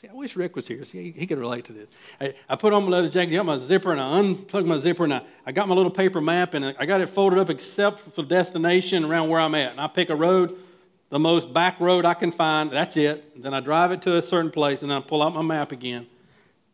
[0.04, 0.84] See, I wish Rick was here.
[0.84, 1.88] See, he, he could relate to this.
[2.20, 5.04] I, I, put on my leather jacket, got my zipper, and I unplugged my zipper,
[5.04, 8.00] and I, I got my little paper map, and I got it folded up except
[8.12, 9.72] for destination around where I'm at.
[9.72, 10.58] And I pick a road
[11.08, 12.70] the most back road I can find.
[12.70, 13.42] That's it.
[13.42, 16.06] Then I drive it to a certain place and I pull out my map again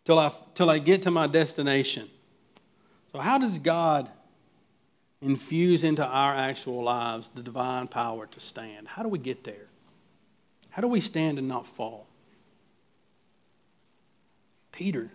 [0.04, 2.10] till I, till I get to my destination.
[3.12, 4.10] So, how does God
[5.22, 8.88] infuse into our actual lives the divine power to stand?
[8.88, 9.68] How do we get there?
[10.70, 12.09] How do we stand and not fall?
[14.80, 15.10] Peter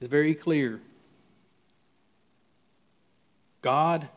[0.00, 0.80] is very clear.
[3.60, 4.08] God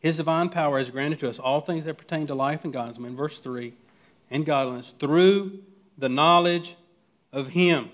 [0.00, 2.96] his divine power has granted to us all things that pertain to life and godliness.
[2.96, 3.72] In verse 3,
[4.30, 5.60] and godliness through
[5.96, 6.74] the knowledge
[7.32, 7.90] of Him.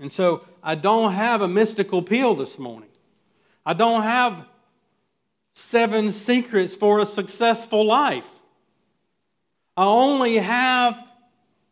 [0.00, 2.88] And so I don't have a mystical pill this morning.
[3.64, 4.44] I don't have
[5.54, 8.26] seven secrets for a successful life.
[9.76, 10.98] I only have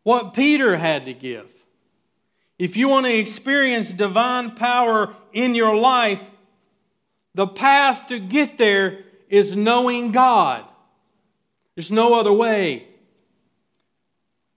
[0.04, 1.48] what Peter had to give.
[2.58, 6.22] If you want to experience divine power in your life,
[7.34, 10.64] the path to get there is knowing God.
[11.76, 12.88] There's no other way.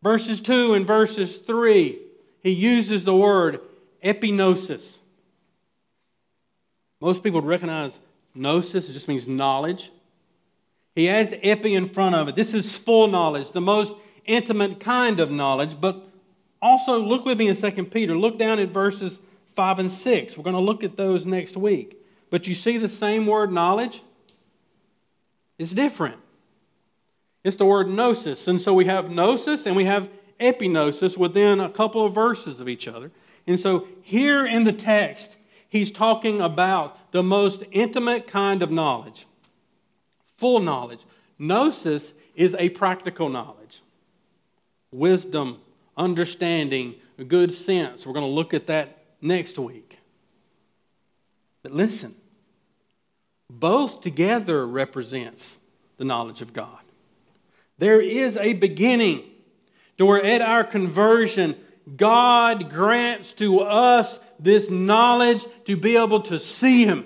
[0.01, 1.99] Verses 2 and verses 3,
[2.41, 3.61] he uses the word
[4.03, 4.97] epignosis.
[6.99, 7.99] Most people would recognize
[8.33, 9.91] gnosis, it just means knowledge.
[10.95, 12.35] He adds epi in front of it.
[12.35, 13.93] This is full knowledge, the most
[14.25, 15.79] intimate kind of knowledge.
[15.79, 16.10] But
[16.61, 18.15] also, look with me in 2 Peter.
[18.15, 19.19] Look down at verses
[19.55, 20.37] 5 and 6.
[20.37, 21.97] We're going to look at those next week.
[22.29, 24.03] But you see the same word knowledge?
[25.57, 26.17] It's different.
[27.43, 28.47] It's the word gnosis.
[28.47, 32.69] And so we have gnosis and we have epignosis within a couple of verses of
[32.69, 33.11] each other.
[33.47, 39.25] And so here in the text, he's talking about the most intimate kind of knowledge,
[40.37, 41.01] full knowledge.
[41.39, 43.81] Gnosis is a practical knowledge,
[44.91, 45.59] wisdom,
[46.01, 46.95] understanding,
[47.27, 48.05] good sense.
[48.05, 49.99] We're going to look at that next week.
[51.61, 52.15] But listen,
[53.49, 55.59] both together represents
[55.97, 56.79] the knowledge of God.
[57.77, 59.23] There is a beginning
[59.97, 61.55] to where at our conversion,
[61.95, 67.05] God grants to us this knowledge to be able to see Him.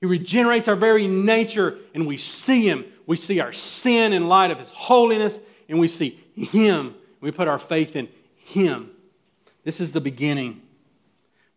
[0.00, 2.84] He regenerates our very nature, and we see Him.
[3.06, 6.94] We see our sin in light of His holiness, and we see Him.
[7.26, 8.92] We put our faith in Him.
[9.64, 10.62] This is the beginning.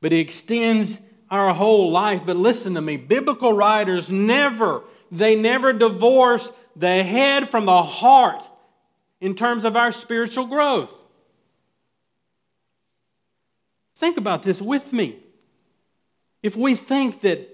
[0.02, 2.24] But He extends our whole life.
[2.26, 8.44] But listen to me biblical writers never, they never divorce the head from the heart
[9.22, 10.92] in terms of our spiritual growth.
[13.98, 15.20] Think about this with me.
[16.42, 17.48] If we think that,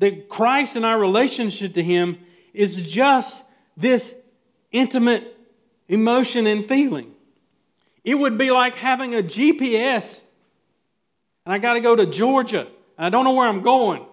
[0.00, 2.18] that Christ and our relationship to Him
[2.52, 3.42] is just
[3.78, 4.14] this
[4.72, 5.38] intimate
[5.88, 7.12] emotion and feeling,
[8.04, 10.20] it would be like having a GPS
[11.44, 12.66] and I got to go to Georgia
[12.96, 14.06] and I don't know where I'm going.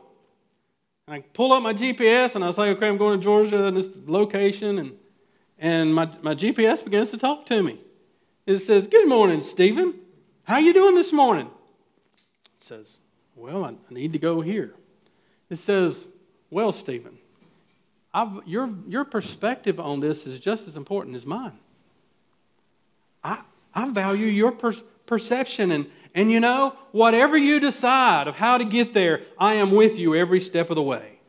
[1.07, 3.75] And I pull up my GPS and I say, okay, I'm going to Georgia in
[3.75, 4.79] this location.
[4.79, 4.97] And,
[5.57, 7.79] and my, my GPS begins to talk to me.
[8.45, 9.93] It says, good morning, Stephen.
[10.43, 11.49] How you doing this morning?
[12.57, 12.99] It says,
[13.35, 14.73] well, I need to go here.
[15.49, 16.07] It says,
[16.49, 17.18] well, Stephen,
[18.19, 21.57] I've, your, your perspective on this is just as important as mine.
[23.23, 23.41] I,
[23.73, 24.73] I value your per-
[25.05, 29.71] perception and, and you know, whatever you decide of how to get there, I am
[29.71, 31.19] with you every step of the way.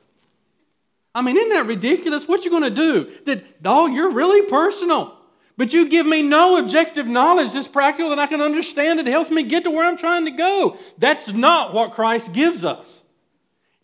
[1.15, 2.27] I mean, isn't that ridiculous?
[2.27, 3.11] What you going to do?
[3.27, 5.17] That, oh, you're really personal.
[5.57, 8.99] But you give me no objective knowledge that's practical that I can understand.
[8.99, 10.77] It helps me get to where I'm trying to go.
[10.99, 13.03] That's not what Christ gives us.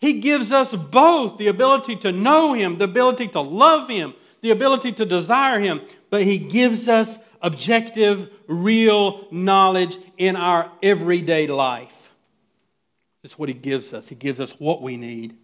[0.01, 4.51] He gives us both the ability to know Him, the ability to love Him, the
[4.51, 5.81] ability to desire Him,
[6.11, 12.13] but He gives us objective, real knowledge in our everyday life.
[13.23, 14.09] That's what He gives us.
[14.09, 15.37] He gives us what we need.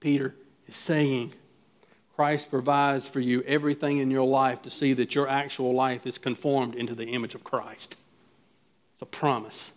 [0.00, 0.34] Peter
[0.66, 1.32] is saying,
[2.16, 6.16] Christ provides for you everything in your life to see that your actual life is
[6.16, 7.96] conformed into the image of Christ.
[8.94, 9.72] It's a promise.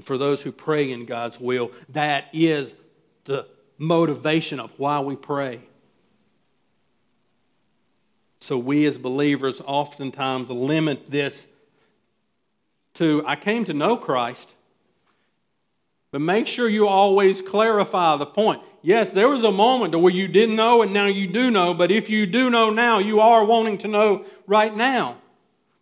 [0.00, 2.72] And for those who pray in God's will, that is
[3.26, 5.60] the motivation of why we pray.
[8.40, 11.46] So we as believers oftentimes limit this
[12.94, 14.54] to I came to know Christ.
[16.12, 18.62] But make sure you always clarify the point.
[18.80, 21.90] Yes, there was a moment where you didn't know and now you do know, but
[21.90, 25.18] if you do know now, you are wanting to know right now.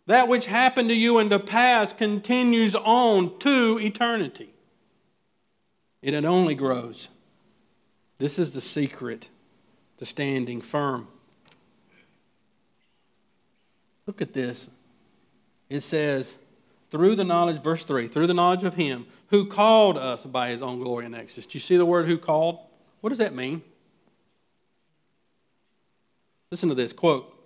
[0.09, 4.51] That which happened to you in the past continues on to eternity.
[6.01, 7.09] And it only grows.
[8.17, 9.27] This is the secret
[9.99, 11.07] to standing firm.
[14.07, 14.71] Look at this.
[15.69, 16.39] It says,
[16.89, 20.63] through the knowledge, verse 3, through the knowledge of Him who called us by His
[20.63, 21.45] own glory and excellence.
[21.45, 22.57] Do you see the word who called?
[23.01, 23.61] What does that mean?
[26.49, 27.38] Listen to this quote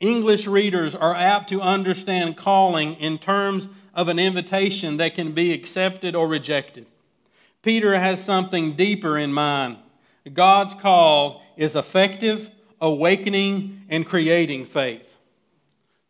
[0.00, 5.52] English readers are apt to understand calling in terms of an invitation that can be
[5.52, 6.86] accepted or rejected.
[7.62, 9.76] Peter has something deeper in mind.
[10.32, 15.14] God's call is effective, awakening, and creating faith.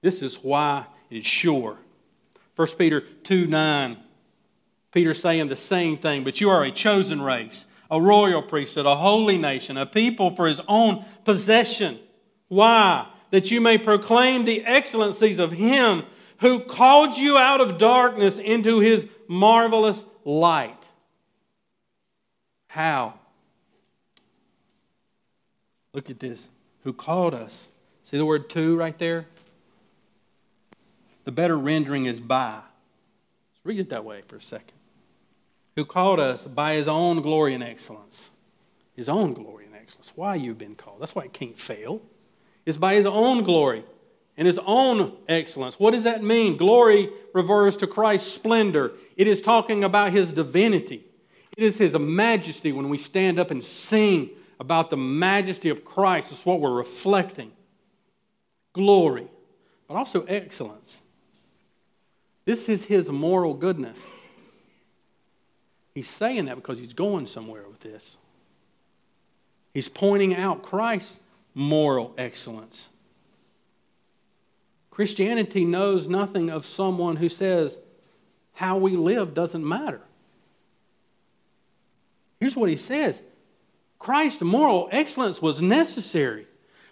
[0.03, 1.77] This is why it is sure.
[2.55, 3.97] 1 Peter 2 9.
[4.93, 8.97] Peter's saying the same thing, but you are a chosen race, a royal priesthood, a
[8.97, 11.99] holy nation, a people for his own possession.
[12.49, 13.07] Why?
[13.31, 16.05] That you may proclaim the excellencies of him
[16.39, 20.83] who called you out of darkness into his marvelous light.
[22.69, 23.15] How?
[25.93, 26.49] Look at this.
[26.85, 27.69] Who called us?
[28.05, 29.27] See the word to right there?
[31.25, 32.55] The better rendering is by.
[32.55, 34.73] Let's read it that way for a second.
[35.77, 38.31] Who called us by his own glory and excellence.
[38.97, 40.13] His own glory and excellence.
[40.15, 41.01] Why you've been called.
[41.01, 42.01] That's why it can't fail.
[42.71, 43.85] It's by his own glory
[44.37, 45.81] and his own excellence.
[45.81, 46.57] What does that mean?
[46.57, 51.05] Glory refers to Christ's splendor, it is talking about his divinity.
[51.57, 56.31] It is his majesty when we stand up and sing about the majesty of Christ.
[56.31, 57.51] It's what we're reflecting.
[58.73, 59.27] Glory,
[59.89, 61.03] but also excellence.
[62.45, 64.09] This is his moral goodness.
[65.93, 68.17] He's saying that because he's going somewhere with this.
[69.75, 71.17] He's pointing out Christ's
[71.61, 72.89] moral excellence.
[74.91, 77.79] Christianity knows nothing of someone who says
[78.55, 80.01] how we live doesn't matter.
[82.41, 83.21] Here's what he says
[83.99, 86.47] Christ's moral excellence was necessary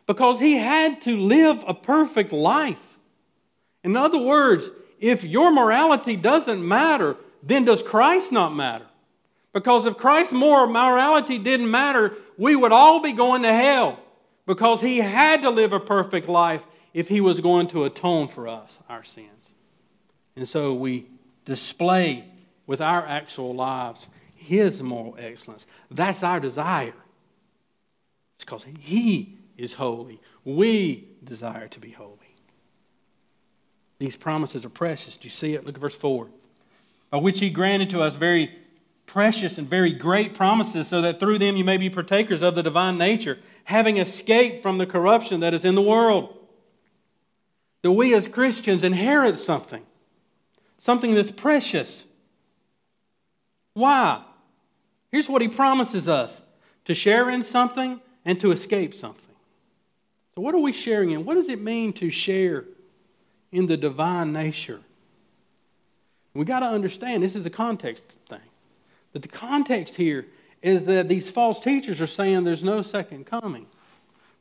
[0.06, 2.98] because he had to live a perfect life.
[3.82, 4.68] In other words,
[5.00, 8.86] if your morality doesn't matter, then does Christ not matter?
[9.54, 13.98] Because if Christ's moral morality didn't matter, we would all be going to hell
[14.49, 18.49] because he had to live a perfect life if he was going to atone for
[18.49, 19.53] us, our sins.
[20.34, 21.07] And so we
[21.44, 22.24] display
[22.66, 25.66] with our actual lives his moral excellence.
[25.90, 26.94] That's our desire.
[28.36, 30.18] It's because he is holy.
[30.46, 32.16] We desire to be holy.
[33.99, 35.18] These promises are precious.
[35.18, 35.66] Do you see it?
[35.66, 36.26] Look at verse 4.
[37.11, 38.57] By which he granted to us very
[39.09, 42.62] precious and very great promises, so that through them you may be partakers of the
[42.62, 46.38] divine nature, having escaped from the corruption that is in the world
[47.82, 49.82] that we as Christians inherit something,
[50.78, 52.06] something that's precious.
[53.74, 54.22] Why?
[55.11, 56.42] Here's what he promises us
[56.84, 59.24] to share in something and to escape something.
[60.34, 61.24] So, what are we sharing in?
[61.24, 62.64] What does it mean to share
[63.52, 64.80] in the divine nature?
[66.34, 68.40] We got to understand this is a context thing.
[69.12, 70.26] That the context here
[70.62, 73.66] is that these false teachers are saying there's no second coming.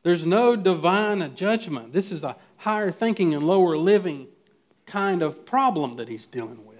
[0.03, 1.93] There's no divine judgment.
[1.93, 4.27] This is a higher thinking and lower living
[4.85, 6.77] kind of problem that he's dealing with.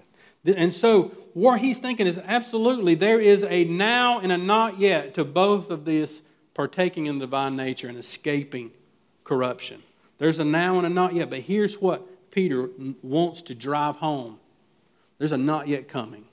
[0.56, 5.14] And so, what he's thinking is absolutely there is a now and a not yet
[5.14, 6.22] to both of this
[6.54, 8.70] partaking in the divine nature and escaping
[9.24, 9.82] corruption.
[10.18, 12.70] There's a now and a not yet, but here's what Peter
[13.02, 14.38] wants to drive home
[15.18, 16.24] there's a not yet coming.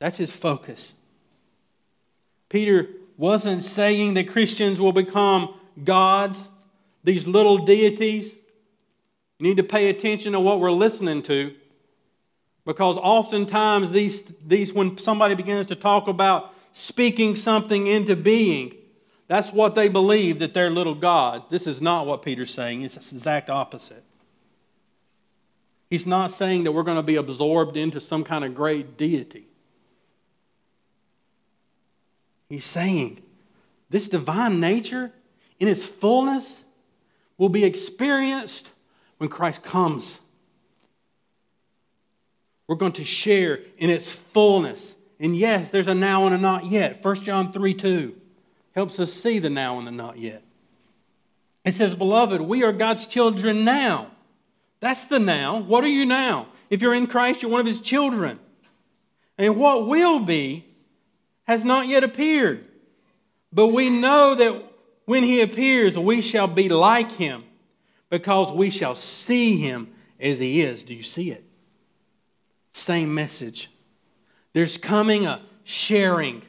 [0.00, 0.94] That's his focus.
[2.48, 6.48] Peter wasn't saying that Christians will become gods
[7.04, 8.34] these little deities,
[9.38, 11.54] you need to pay attention to what we're listening to.
[12.66, 18.74] Because oftentimes, these, these, when somebody begins to talk about speaking something into being,
[19.28, 21.46] that's what they believe that they're little gods.
[21.48, 24.04] This is not what Peter's saying, it's the exact opposite.
[25.88, 29.46] He's not saying that we're going to be absorbed into some kind of great deity.
[32.50, 33.22] He's saying
[33.88, 35.12] this divine nature
[35.58, 36.62] in its fullness
[37.38, 38.68] will be experienced
[39.18, 40.18] when Christ comes.
[42.66, 44.94] We're going to share in its fullness.
[45.20, 47.04] And yes, there's a now and a not yet.
[47.04, 48.16] 1 John 3 2
[48.74, 50.42] helps us see the now and the not yet.
[51.64, 54.10] It says, Beloved, we are God's children now.
[54.80, 55.58] That's the now.
[55.58, 56.48] What are you now?
[56.68, 58.40] If you're in Christ, you're one of his children.
[59.36, 60.64] And what will be
[61.50, 62.64] has not yet appeared.
[63.52, 64.72] But we know that
[65.04, 67.42] when he appears, we shall be like him
[68.08, 70.84] because we shall see him as he is.
[70.84, 71.42] Do you see it?
[72.72, 73.68] Same message.
[74.52, 76.42] There's coming a sharing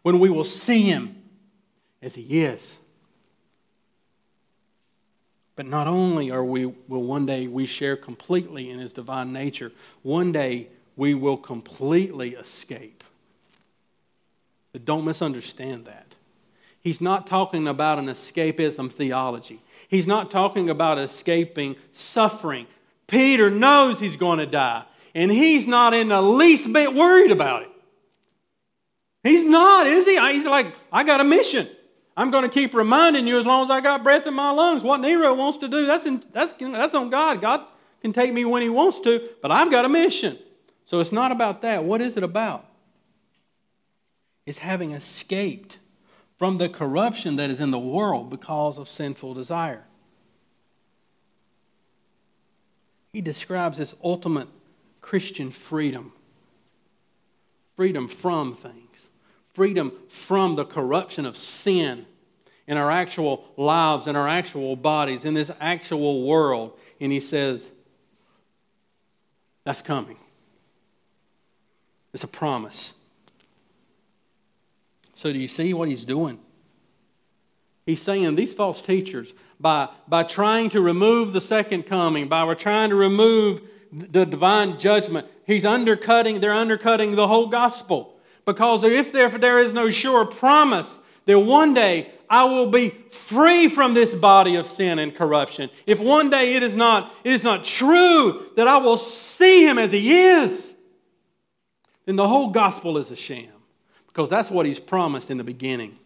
[0.00, 1.22] when we will see him
[2.00, 2.78] as he is.
[5.56, 9.72] But not only are we will one day we share completely in his divine nature,
[10.00, 12.97] one day we will completely escape.
[14.78, 16.14] But don't misunderstand that.
[16.80, 19.60] He's not talking about an escapism theology.
[19.88, 22.68] He's not talking about escaping suffering.
[23.08, 24.84] Peter knows he's going to die,
[25.16, 27.70] and he's not in the least bit worried about it.
[29.24, 30.16] He's not, is he?
[30.34, 31.68] He's like, I got a mission.
[32.16, 34.84] I'm going to keep reminding you as long as I got breath in my lungs.
[34.84, 37.40] What Nero wants to do, that's, in, that's, that's on God.
[37.40, 37.62] God
[38.00, 40.38] can take me when he wants to, but I've got a mission.
[40.84, 41.82] So it's not about that.
[41.82, 42.67] What is it about?
[44.48, 45.78] It's having escaped
[46.38, 49.84] from the corruption that is in the world because of sinful desire.
[53.12, 54.48] he describes this ultimate
[55.00, 56.12] Christian freedom
[57.74, 59.08] freedom from things,
[59.54, 62.06] freedom from the corruption of sin
[62.66, 66.76] in our actual lives, in our actual bodies, in this actual world.
[67.00, 67.70] And he says,
[69.62, 70.16] that's coming.
[72.12, 72.94] It's a promise.
[75.18, 76.38] So, do you see what he's doing?
[77.84, 82.90] He's saying these false teachers, by, by trying to remove the second coming, by trying
[82.90, 88.16] to remove the divine judgment, he's undercutting, they're undercutting the whole gospel.
[88.44, 92.90] Because if there, if there is no sure promise that one day I will be
[93.10, 97.32] free from this body of sin and corruption, if one day it is not, it
[97.32, 100.72] is not true that I will see him as he is,
[102.06, 103.57] then the whole gospel is a sham.
[104.18, 105.96] Because that's what he's promised in the beginning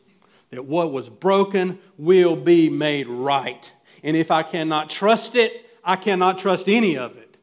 [0.50, 3.72] that what was broken will be made right.
[4.02, 7.38] And if I cannot trust it, I cannot trust any of it.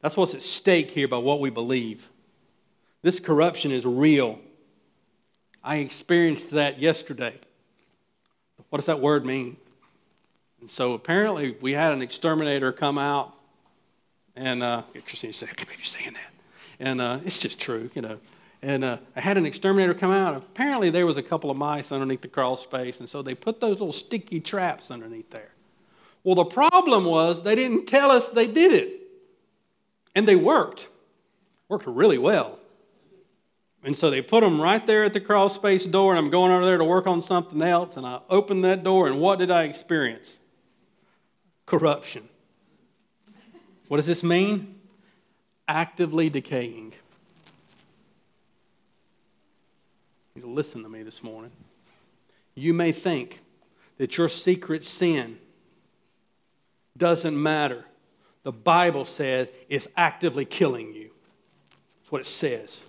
[0.00, 2.08] That's what's at stake here by what we believe.
[3.02, 4.40] This corruption is real.
[5.62, 7.38] I experienced that yesterday.
[8.70, 9.58] What does that word mean?
[10.60, 13.32] And so apparently we had an exterminator come out,
[14.34, 16.32] and uh, Christine said, "I can't believe you're saying that,"
[16.80, 18.18] and uh, it's just true, you know.
[18.62, 20.36] And uh, I had an exterminator come out.
[20.36, 23.60] Apparently, there was a couple of mice underneath the crawl space, and so they put
[23.60, 25.50] those little sticky traps underneath there.
[26.24, 29.00] Well, the problem was they didn't tell us they did it,
[30.14, 30.88] and they worked,
[31.68, 32.58] worked really well.
[33.82, 36.52] And so they put them right there at the crawl space door, and I'm going
[36.52, 39.50] over there to work on something else, and I opened that door, and what did
[39.50, 40.38] I experience?
[41.64, 42.28] Corruption.
[43.88, 44.78] What does this mean?
[45.66, 46.92] Actively decaying.
[50.34, 51.50] You listen to me this morning.
[52.54, 53.40] You may think
[53.98, 55.38] that your secret sin
[56.96, 57.84] doesn't matter.
[58.42, 61.10] The Bible says it's actively killing you.
[62.00, 62.82] That's what it says.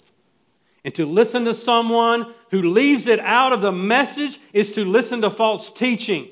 [0.83, 5.21] And to listen to someone who leaves it out of the message is to listen
[5.21, 6.27] to false teaching.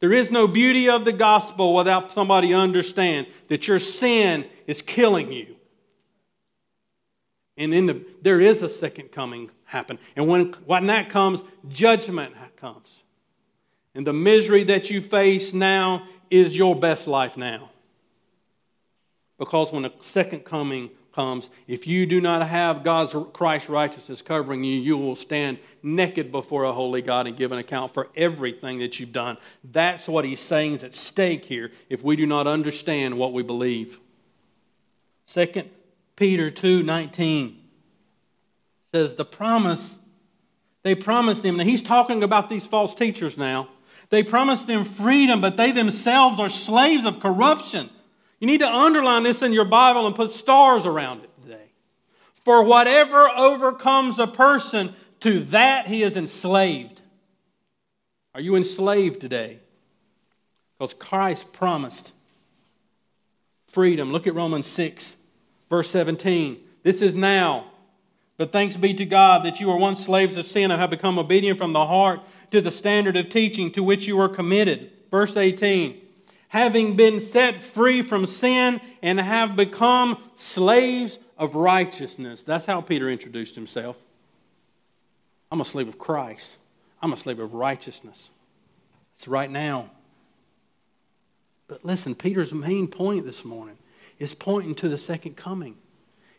[0.00, 5.32] There is no beauty of the gospel without somebody understand that your sin is killing
[5.32, 5.55] you.
[7.56, 9.98] And in the, there is a second coming happen.
[10.14, 13.02] And when, when that comes, judgment comes.
[13.94, 17.70] And the misery that you face now is your best life now.
[19.38, 24.64] Because when the second coming comes, if you do not have God's Christ righteousness covering
[24.64, 28.80] you, you will stand naked before a holy God and give an account for everything
[28.80, 29.38] that you've done.
[29.64, 33.42] That's what he's saying is at stake here if we do not understand what we
[33.42, 33.98] believe.
[35.26, 35.70] Second
[36.16, 37.56] Peter 2:19
[38.92, 39.98] says the promise,
[40.82, 41.56] they promised him.
[41.56, 43.68] Now he's talking about these false teachers now.
[44.08, 47.90] They promised them freedom, but they themselves are slaves of corruption.
[48.40, 51.72] You need to underline this in your Bible and put stars around it today.
[52.44, 57.00] For whatever overcomes a person, to that he is enslaved.
[58.34, 59.58] Are you enslaved today?
[60.78, 62.12] Because Christ promised
[63.66, 64.12] freedom.
[64.12, 65.16] Look at Romans 6,
[65.68, 66.58] verse 17.
[66.82, 67.66] This is now
[68.36, 71.18] but thanks be to God that you were once slaves of sin and have become
[71.18, 74.90] obedient from the heart to the standard of teaching to which you were committed.
[75.10, 76.02] Verse 18
[76.48, 82.42] Having been set free from sin and have become slaves of righteousness.
[82.42, 83.96] That's how Peter introduced himself.
[85.50, 86.56] I'm a slave of Christ,
[87.02, 88.28] I'm a slave of righteousness.
[89.16, 89.90] It's right now.
[91.68, 93.78] But listen, Peter's main point this morning
[94.18, 95.76] is pointing to the second coming.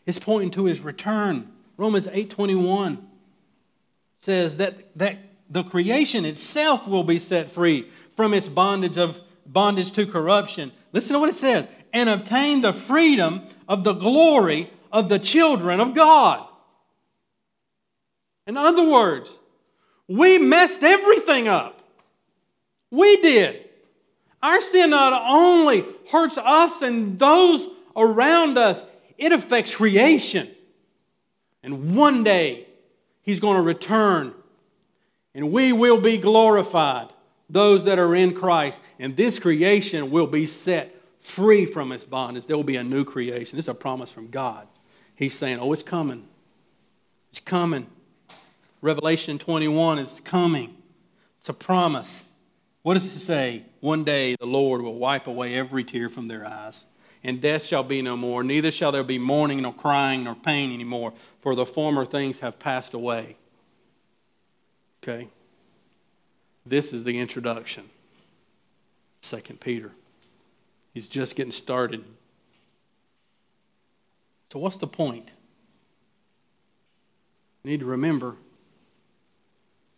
[0.06, 1.52] It's pointing to his return.
[1.76, 2.98] Romans 8:21
[4.20, 5.18] says that, that
[5.48, 10.72] the creation itself will be set free from its bondage of bondage to corruption.
[10.92, 15.80] Listen to what it says, and obtain the freedom of the glory of the children
[15.80, 16.46] of God.
[18.46, 19.38] In other words,
[20.06, 21.82] we messed everything up.
[22.90, 23.67] We did.
[24.42, 27.66] Our sin not only hurts us and those
[27.96, 28.82] around us,
[29.16, 30.48] it affects creation.
[31.62, 32.66] And one day,
[33.22, 34.32] He's going to return,
[35.34, 37.08] and we will be glorified,
[37.50, 38.80] those that are in Christ.
[38.98, 42.46] And this creation will be set free from its bondage.
[42.46, 43.56] There will be a new creation.
[43.56, 44.66] This is a promise from God.
[45.14, 46.26] He's saying, Oh, it's coming.
[47.30, 47.86] It's coming.
[48.80, 50.74] Revelation 21 is coming.
[51.40, 52.22] It's a promise.
[52.88, 53.64] What does it say?
[53.80, 56.86] One day the Lord will wipe away every tear from their eyes
[57.22, 60.72] and death shall be no more, neither shall there be mourning, nor crying, nor pain
[60.72, 61.12] anymore,
[61.42, 63.36] for the former things have passed away.
[65.02, 65.28] Okay?
[66.64, 67.90] This is the introduction.
[69.20, 69.92] Second Peter.
[70.94, 72.02] He's just getting started.
[74.50, 75.30] So, what's the point?
[77.64, 78.36] You need to remember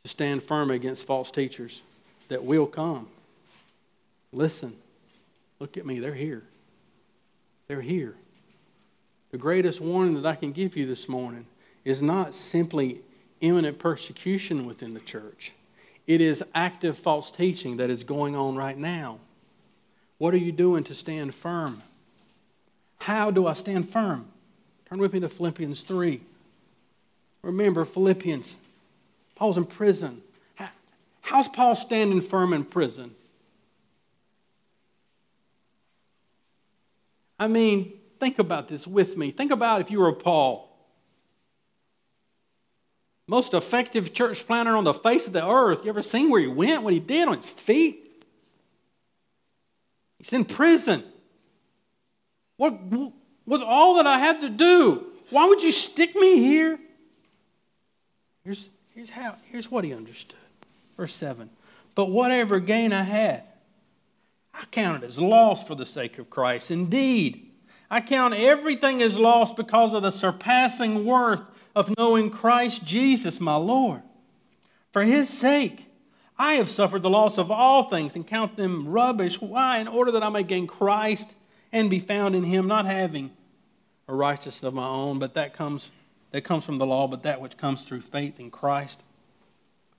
[0.03, 1.83] to stand firm against false teachers
[2.31, 3.09] that will come.
[4.33, 4.75] Listen,
[5.59, 6.43] look at me, they're here.
[7.69, 8.15] They're here.
[9.33, 11.45] The greatest warning that I can give you this morning
[11.85, 13.01] is not simply
[13.41, 15.53] imminent persecution within the church,
[16.07, 19.19] it is active false teaching that is going on right now.
[20.19, 21.83] What are you doing to stand firm?
[22.99, 24.27] How do I stand firm?
[24.89, 26.21] Turn with me to Philippians 3.
[27.43, 28.59] Remember, Philippians,
[29.37, 30.21] Paul's in prison.
[31.31, 33.15] How's Paul standing firm in prison?
[37.39, 39.31] I mean, think about this with me.
[39.31, 40.77] Think about if you were Paul.
[43.29, 45.85] Most effective church planter on the face of the earth.
[45.85, 48.25] You ever seen where he went, what he did on his feet?
[50.19, 51.05] He's in prison.
[52.57, 52.77] What,
[53.47, 56.77] with all that I have to do, why would you stick me here?
[58.43, 60.35] Here's, here's, how, here's what he understood.
[61.01, 61.49] Verse 7
[61.95, 63.45] But whatever gain I had,
[64.53, 66.71] I count it as loss for the sake of Christ.
[66.71, 67.53] Indeed,
[67.91, 71.41] I count everything as loss because of the surpassing worth
[71.75, 74.03] of knowing Christ Jesus, my Lord.
[74.93, 75.87] For his sake,
[76.37, 79.41] I have suffered the loss of all things and count them rubbish.
[79.41, 79.79] Why?
[79.79, 81.35] In order that I may gain Christ
[81.73, 83.31] and be found in him, not having
[84.07, 85.91] a righteousness of my own, but that comes,
[86.33, 89.03] that comes from the law, but that which comes through faith in Christ.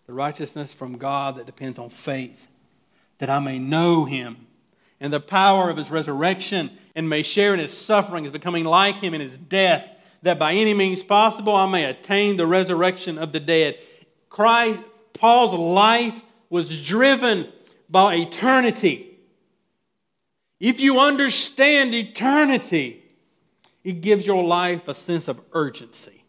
[0.07, 2.47] The righteousness from God that depends on faith
[3.19, 4.47] that I may know him
[4.99, 9.13] and the power of his resurrection and may share in his sufferings, becoming like him
[9.13, 9.85] in his death,
[10.21, 13.77] that by any means possible I may attain the resurrection of the dead.
[14.29, 14.79] Christ,
[15.13, 17.51] Paul's life was driven
[17.89, 19.17] by eternity.
[20.59, 23.03] If you understand eternity,
[23.83, 26.23] it gives your life a sense of urgency.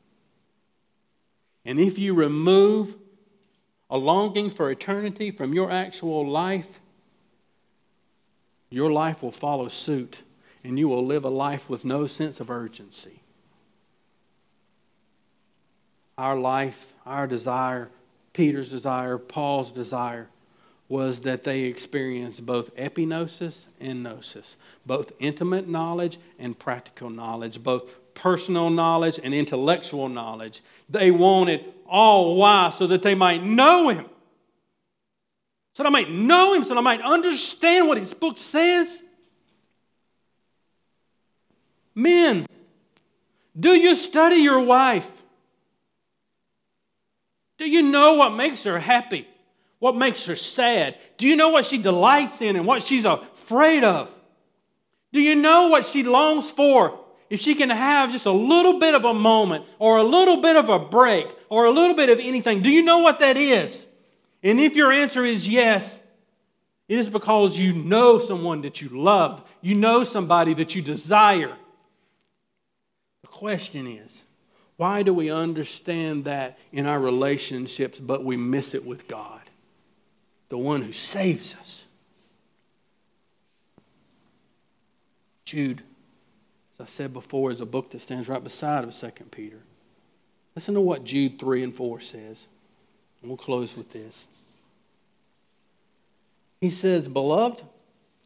[1.64, 2.96] And if you remove
[3.92, 6.80] a longing for eternity from your actual life,
[8.70, 10.22] your life will follow suit
[10.64, 13.20] and you will live a life with no sense of urgency.
[16.16, 17.90] Our life, our desire,
[18.32, 20.28] Peter's desire, Paul's desire
[20.88, 27.84] was that they experience both epignosis and gnosis, both intimate knowledge and practical knowledge, both
[28.14, 30.62] personal knowledge and intellectual knowledge.
[30.88, 32.34] They wanted all.
[32.34, 32.72] Why?
[32.74, 34.06] So that they might know Him
[35.74, 39.02] so that I might know him, so that I might understand what his book says.
[41.94, 42.46] Men,
[43.58, 45.08] do you study your wife?
[47.58, 49.26] Do you know what makes her happy?
[49.78, 50.96] What makes her sad?
[51.16, 54.10] Do you know what she delights in and what she's afraid of?
[55.12, 56.98] Do you know what she longs for?
[57.32, 60.54] If she can have just a little bit of a moment or a little bit
[60.54, 63.86] of a break or a little bit of anything, do you know what that is?
[64.42, 65.98] And if your answer is yes,
[66.88, 71.56] it is because you know someone that you love, you know somebody that you desire.
[73.22, 74.24] The question is,
[74.76, 79.40] why do we understand that in our relationships, but we miss it with God,
[80.50, 81.86] the one who saves us?
[85.46, 85.82] Jude,
[86.82, 89.60] I said before, is a book that stands right beside of 2 Peter.
[90.54, 92.46] Listen to what Jude 3 and 4 says.
[93.20, 94.26] And we'll close with this.
[96.60, 97.62] He says, Beloved,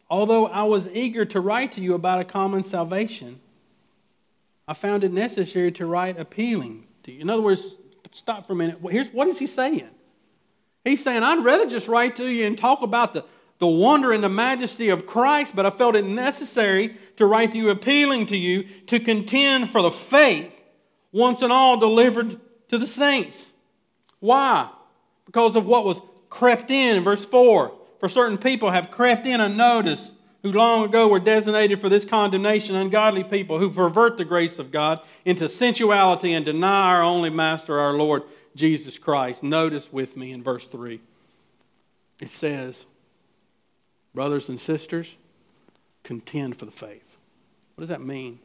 [0.08, 3.40] although I was eager to write to you about a common salvation,
[4.66, 7.20] I found it necessary to write appealing to you.
[7.20, 7.78] In other words,
[8.12, 8.78] stop for a minute.
[8.90, 9.88] Here's what is he saying?
[10.84, 13.24] He's saying, I'd rather just write to you and talk about the,
[13.58, 17.58] the wonder and the majesty of Christ, but I felt it necessary to write to
[17.58, 20.52] you, appealing to you to contend for the faith
[21.12, 22.38] once and all delivered
[22.68, 23.50] to the saints.
[24.20, 24.68] Why?
[25.24, 27.72] Because of what was crept in in verse 4.
[27.98, 32.76] For certain people have crept in unnoticed, who long ago were designated for this condemnation,
[32.76, 37.80] ungodly people who pervert the grace of God into sensuality and deny our only Master,
[37.80, 38.22] our Lord
[38.54, 39.42] Jesus Christ.
[39.42, 41.00] Notice with me in verse 3.
[42.20, 42.86] It says,
[44.16, 45.14] Brothers and sisters,
[46.02, 47.04] contend for the faith.
[47.74, 48.38] What does that mean?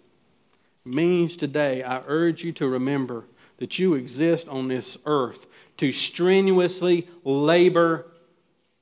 [0.86, 3.24] It means today, I urge you to remember
[3.56, 5.46] that you exist on this earth
[5.78, 8.06] to strenuously labor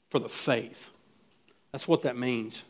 [0.10, 0.90] for the faith.
[1.72, 2.64] That's what that means.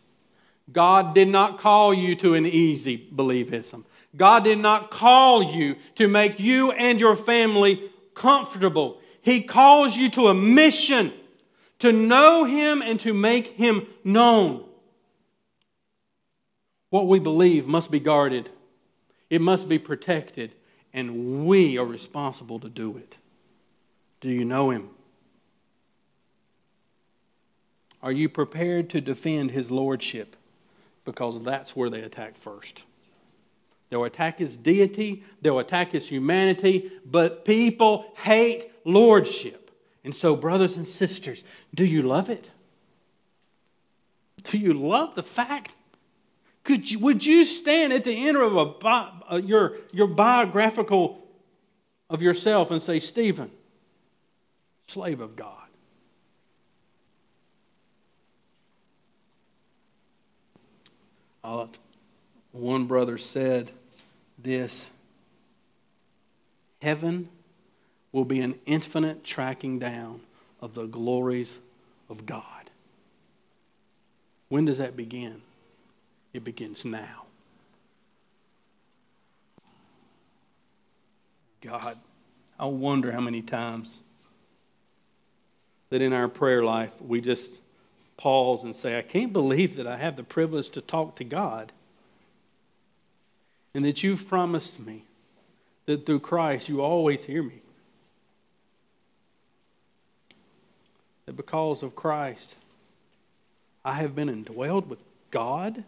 [0.70, 3.86] God did not call you to an easy believism.
[4.18, 9.00] God did not call you to make you and your family comfortable.
[9.22, 11.14] He calls you to a mission
[11.80, 14.66] to know Him and to make Him known.
[16.90, 18.50] What we believe must be guarded.
[19.30, 20.56] It must be protected,
[20.94, 23.18] and we are responsible to do it.
[24.22, 24.90] Do you know him?
[28.02, 30.36] Are you prepared to defend his lordship?
[31.06, 32.84] Because that's where they attack first.
[33.90, 39.69] They'll attack his deity, they'll attack his humanity, but people hate lordship.
[40.04, 41.44] And so, brothers and sisters,
[41.74, 42.52] do you love it?
[44.44, 45.76] Do you love the fact?
[46.64, 51.20] Could you, would you stand at the end of a, uh, your, your biographical
[52.10, 53.52] of yourself and say, Stephen,
[54.88, 55.56] slave of God?
[61.44, 61.68] Uh,
[62.52, 63.72] one brother said
[64.38, 64.90] this
[66.82, 67.30] Heaven
[68.12, 70.22] will be an infinite tracking down
[70.62, 71.60] of the glories
[72.10, 72.44] of God.
[74.50, 75.42] When does that begin?
[76.34, 77.24] It begins now.
[81.62, 81.98] God,
[82.60, 83.98] I wonder how many times
[85.90, 87.60] that in our prayer life we just
[88.18, 91.72] pause and say, I can't believe that I have the privilege to talk to God.
[93.74, 95.04] And that you've promised me
[95.86, 97.62] that through Christ you always hear me.
[101.30, 102.56] That because of Christ,
[103.86, 104.98] I have been indwelled with
[105.30, 105.84] God.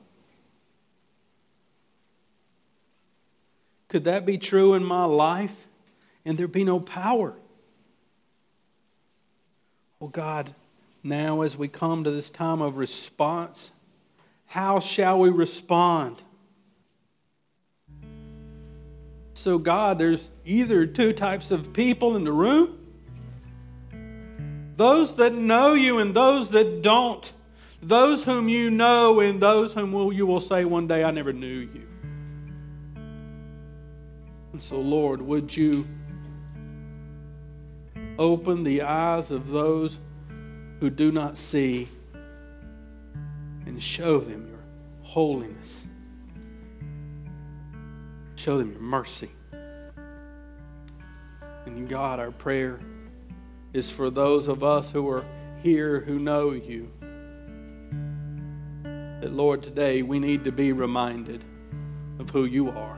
[3.87, 5.65] Could that be true in my life
[6.25, 7.33] and there be no power?
[9.99, 10.53] Oh God,
[11.01, 13.71] now as we come to this time of response,
[14.45, 16.21] how shall we respond?
[19.33, 22.77] So, God, there's either two types of people in the room
[24.82, 27.32] those that know you and those that don't,
[27.84, 31.59] those whom you know and those whom you will say one day, I never knew
[31.59, 31.88] you.
[34.53, 35.88] And so, Lord, would you
[38.17, 39.99] open the eyes of those
[40.79, 41.88] who do not see
[43.67, 44.63] and show them your
[45.03, 45.86] holiness.
[48.36, 49.29] Show them your mercy.
[51.67, 52.79] And God, our prayer
[53.74, 55.26] is for those of us who are
[55.63, 56.91] here who know you.
[59.22, 61.43] That, Lord, today we need to be reminded
[62.19, 62.97] of who you are.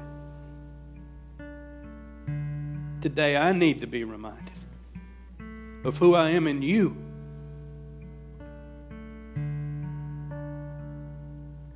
[3.02, 4.54] Today I need to be reminded
[5.84, 6.96] of who I am in you.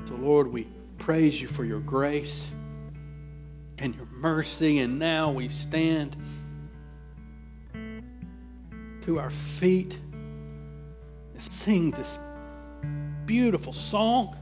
[0.06, 0.68] So, Lord, we
[0.98, 2.48] praise you for your grace
[3.78, 4.80] and your mercy.
[4.80, 6.16] And now we stand
[9.08, 12.20] to our feet and sing this
[13.26, 14.36] beautiful song.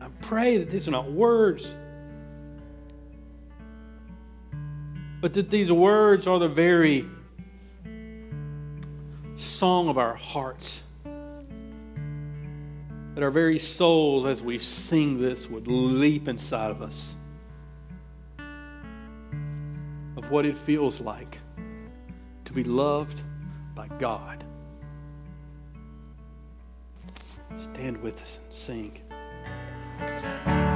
[0.00, 1.70] I pray that these are not words,
[5.20, 7.08] but that these words are the very
[9.36, 10.82] song of our hearts
[13.14, 17.14] that our very souls, as we sing this, would leap inside of us
[20.16, 21.35] of what it feels like
[22.56, 23.20] be loved
[23.74, 24.42] by God.
[27.58, 29.02] Stand with us and sing.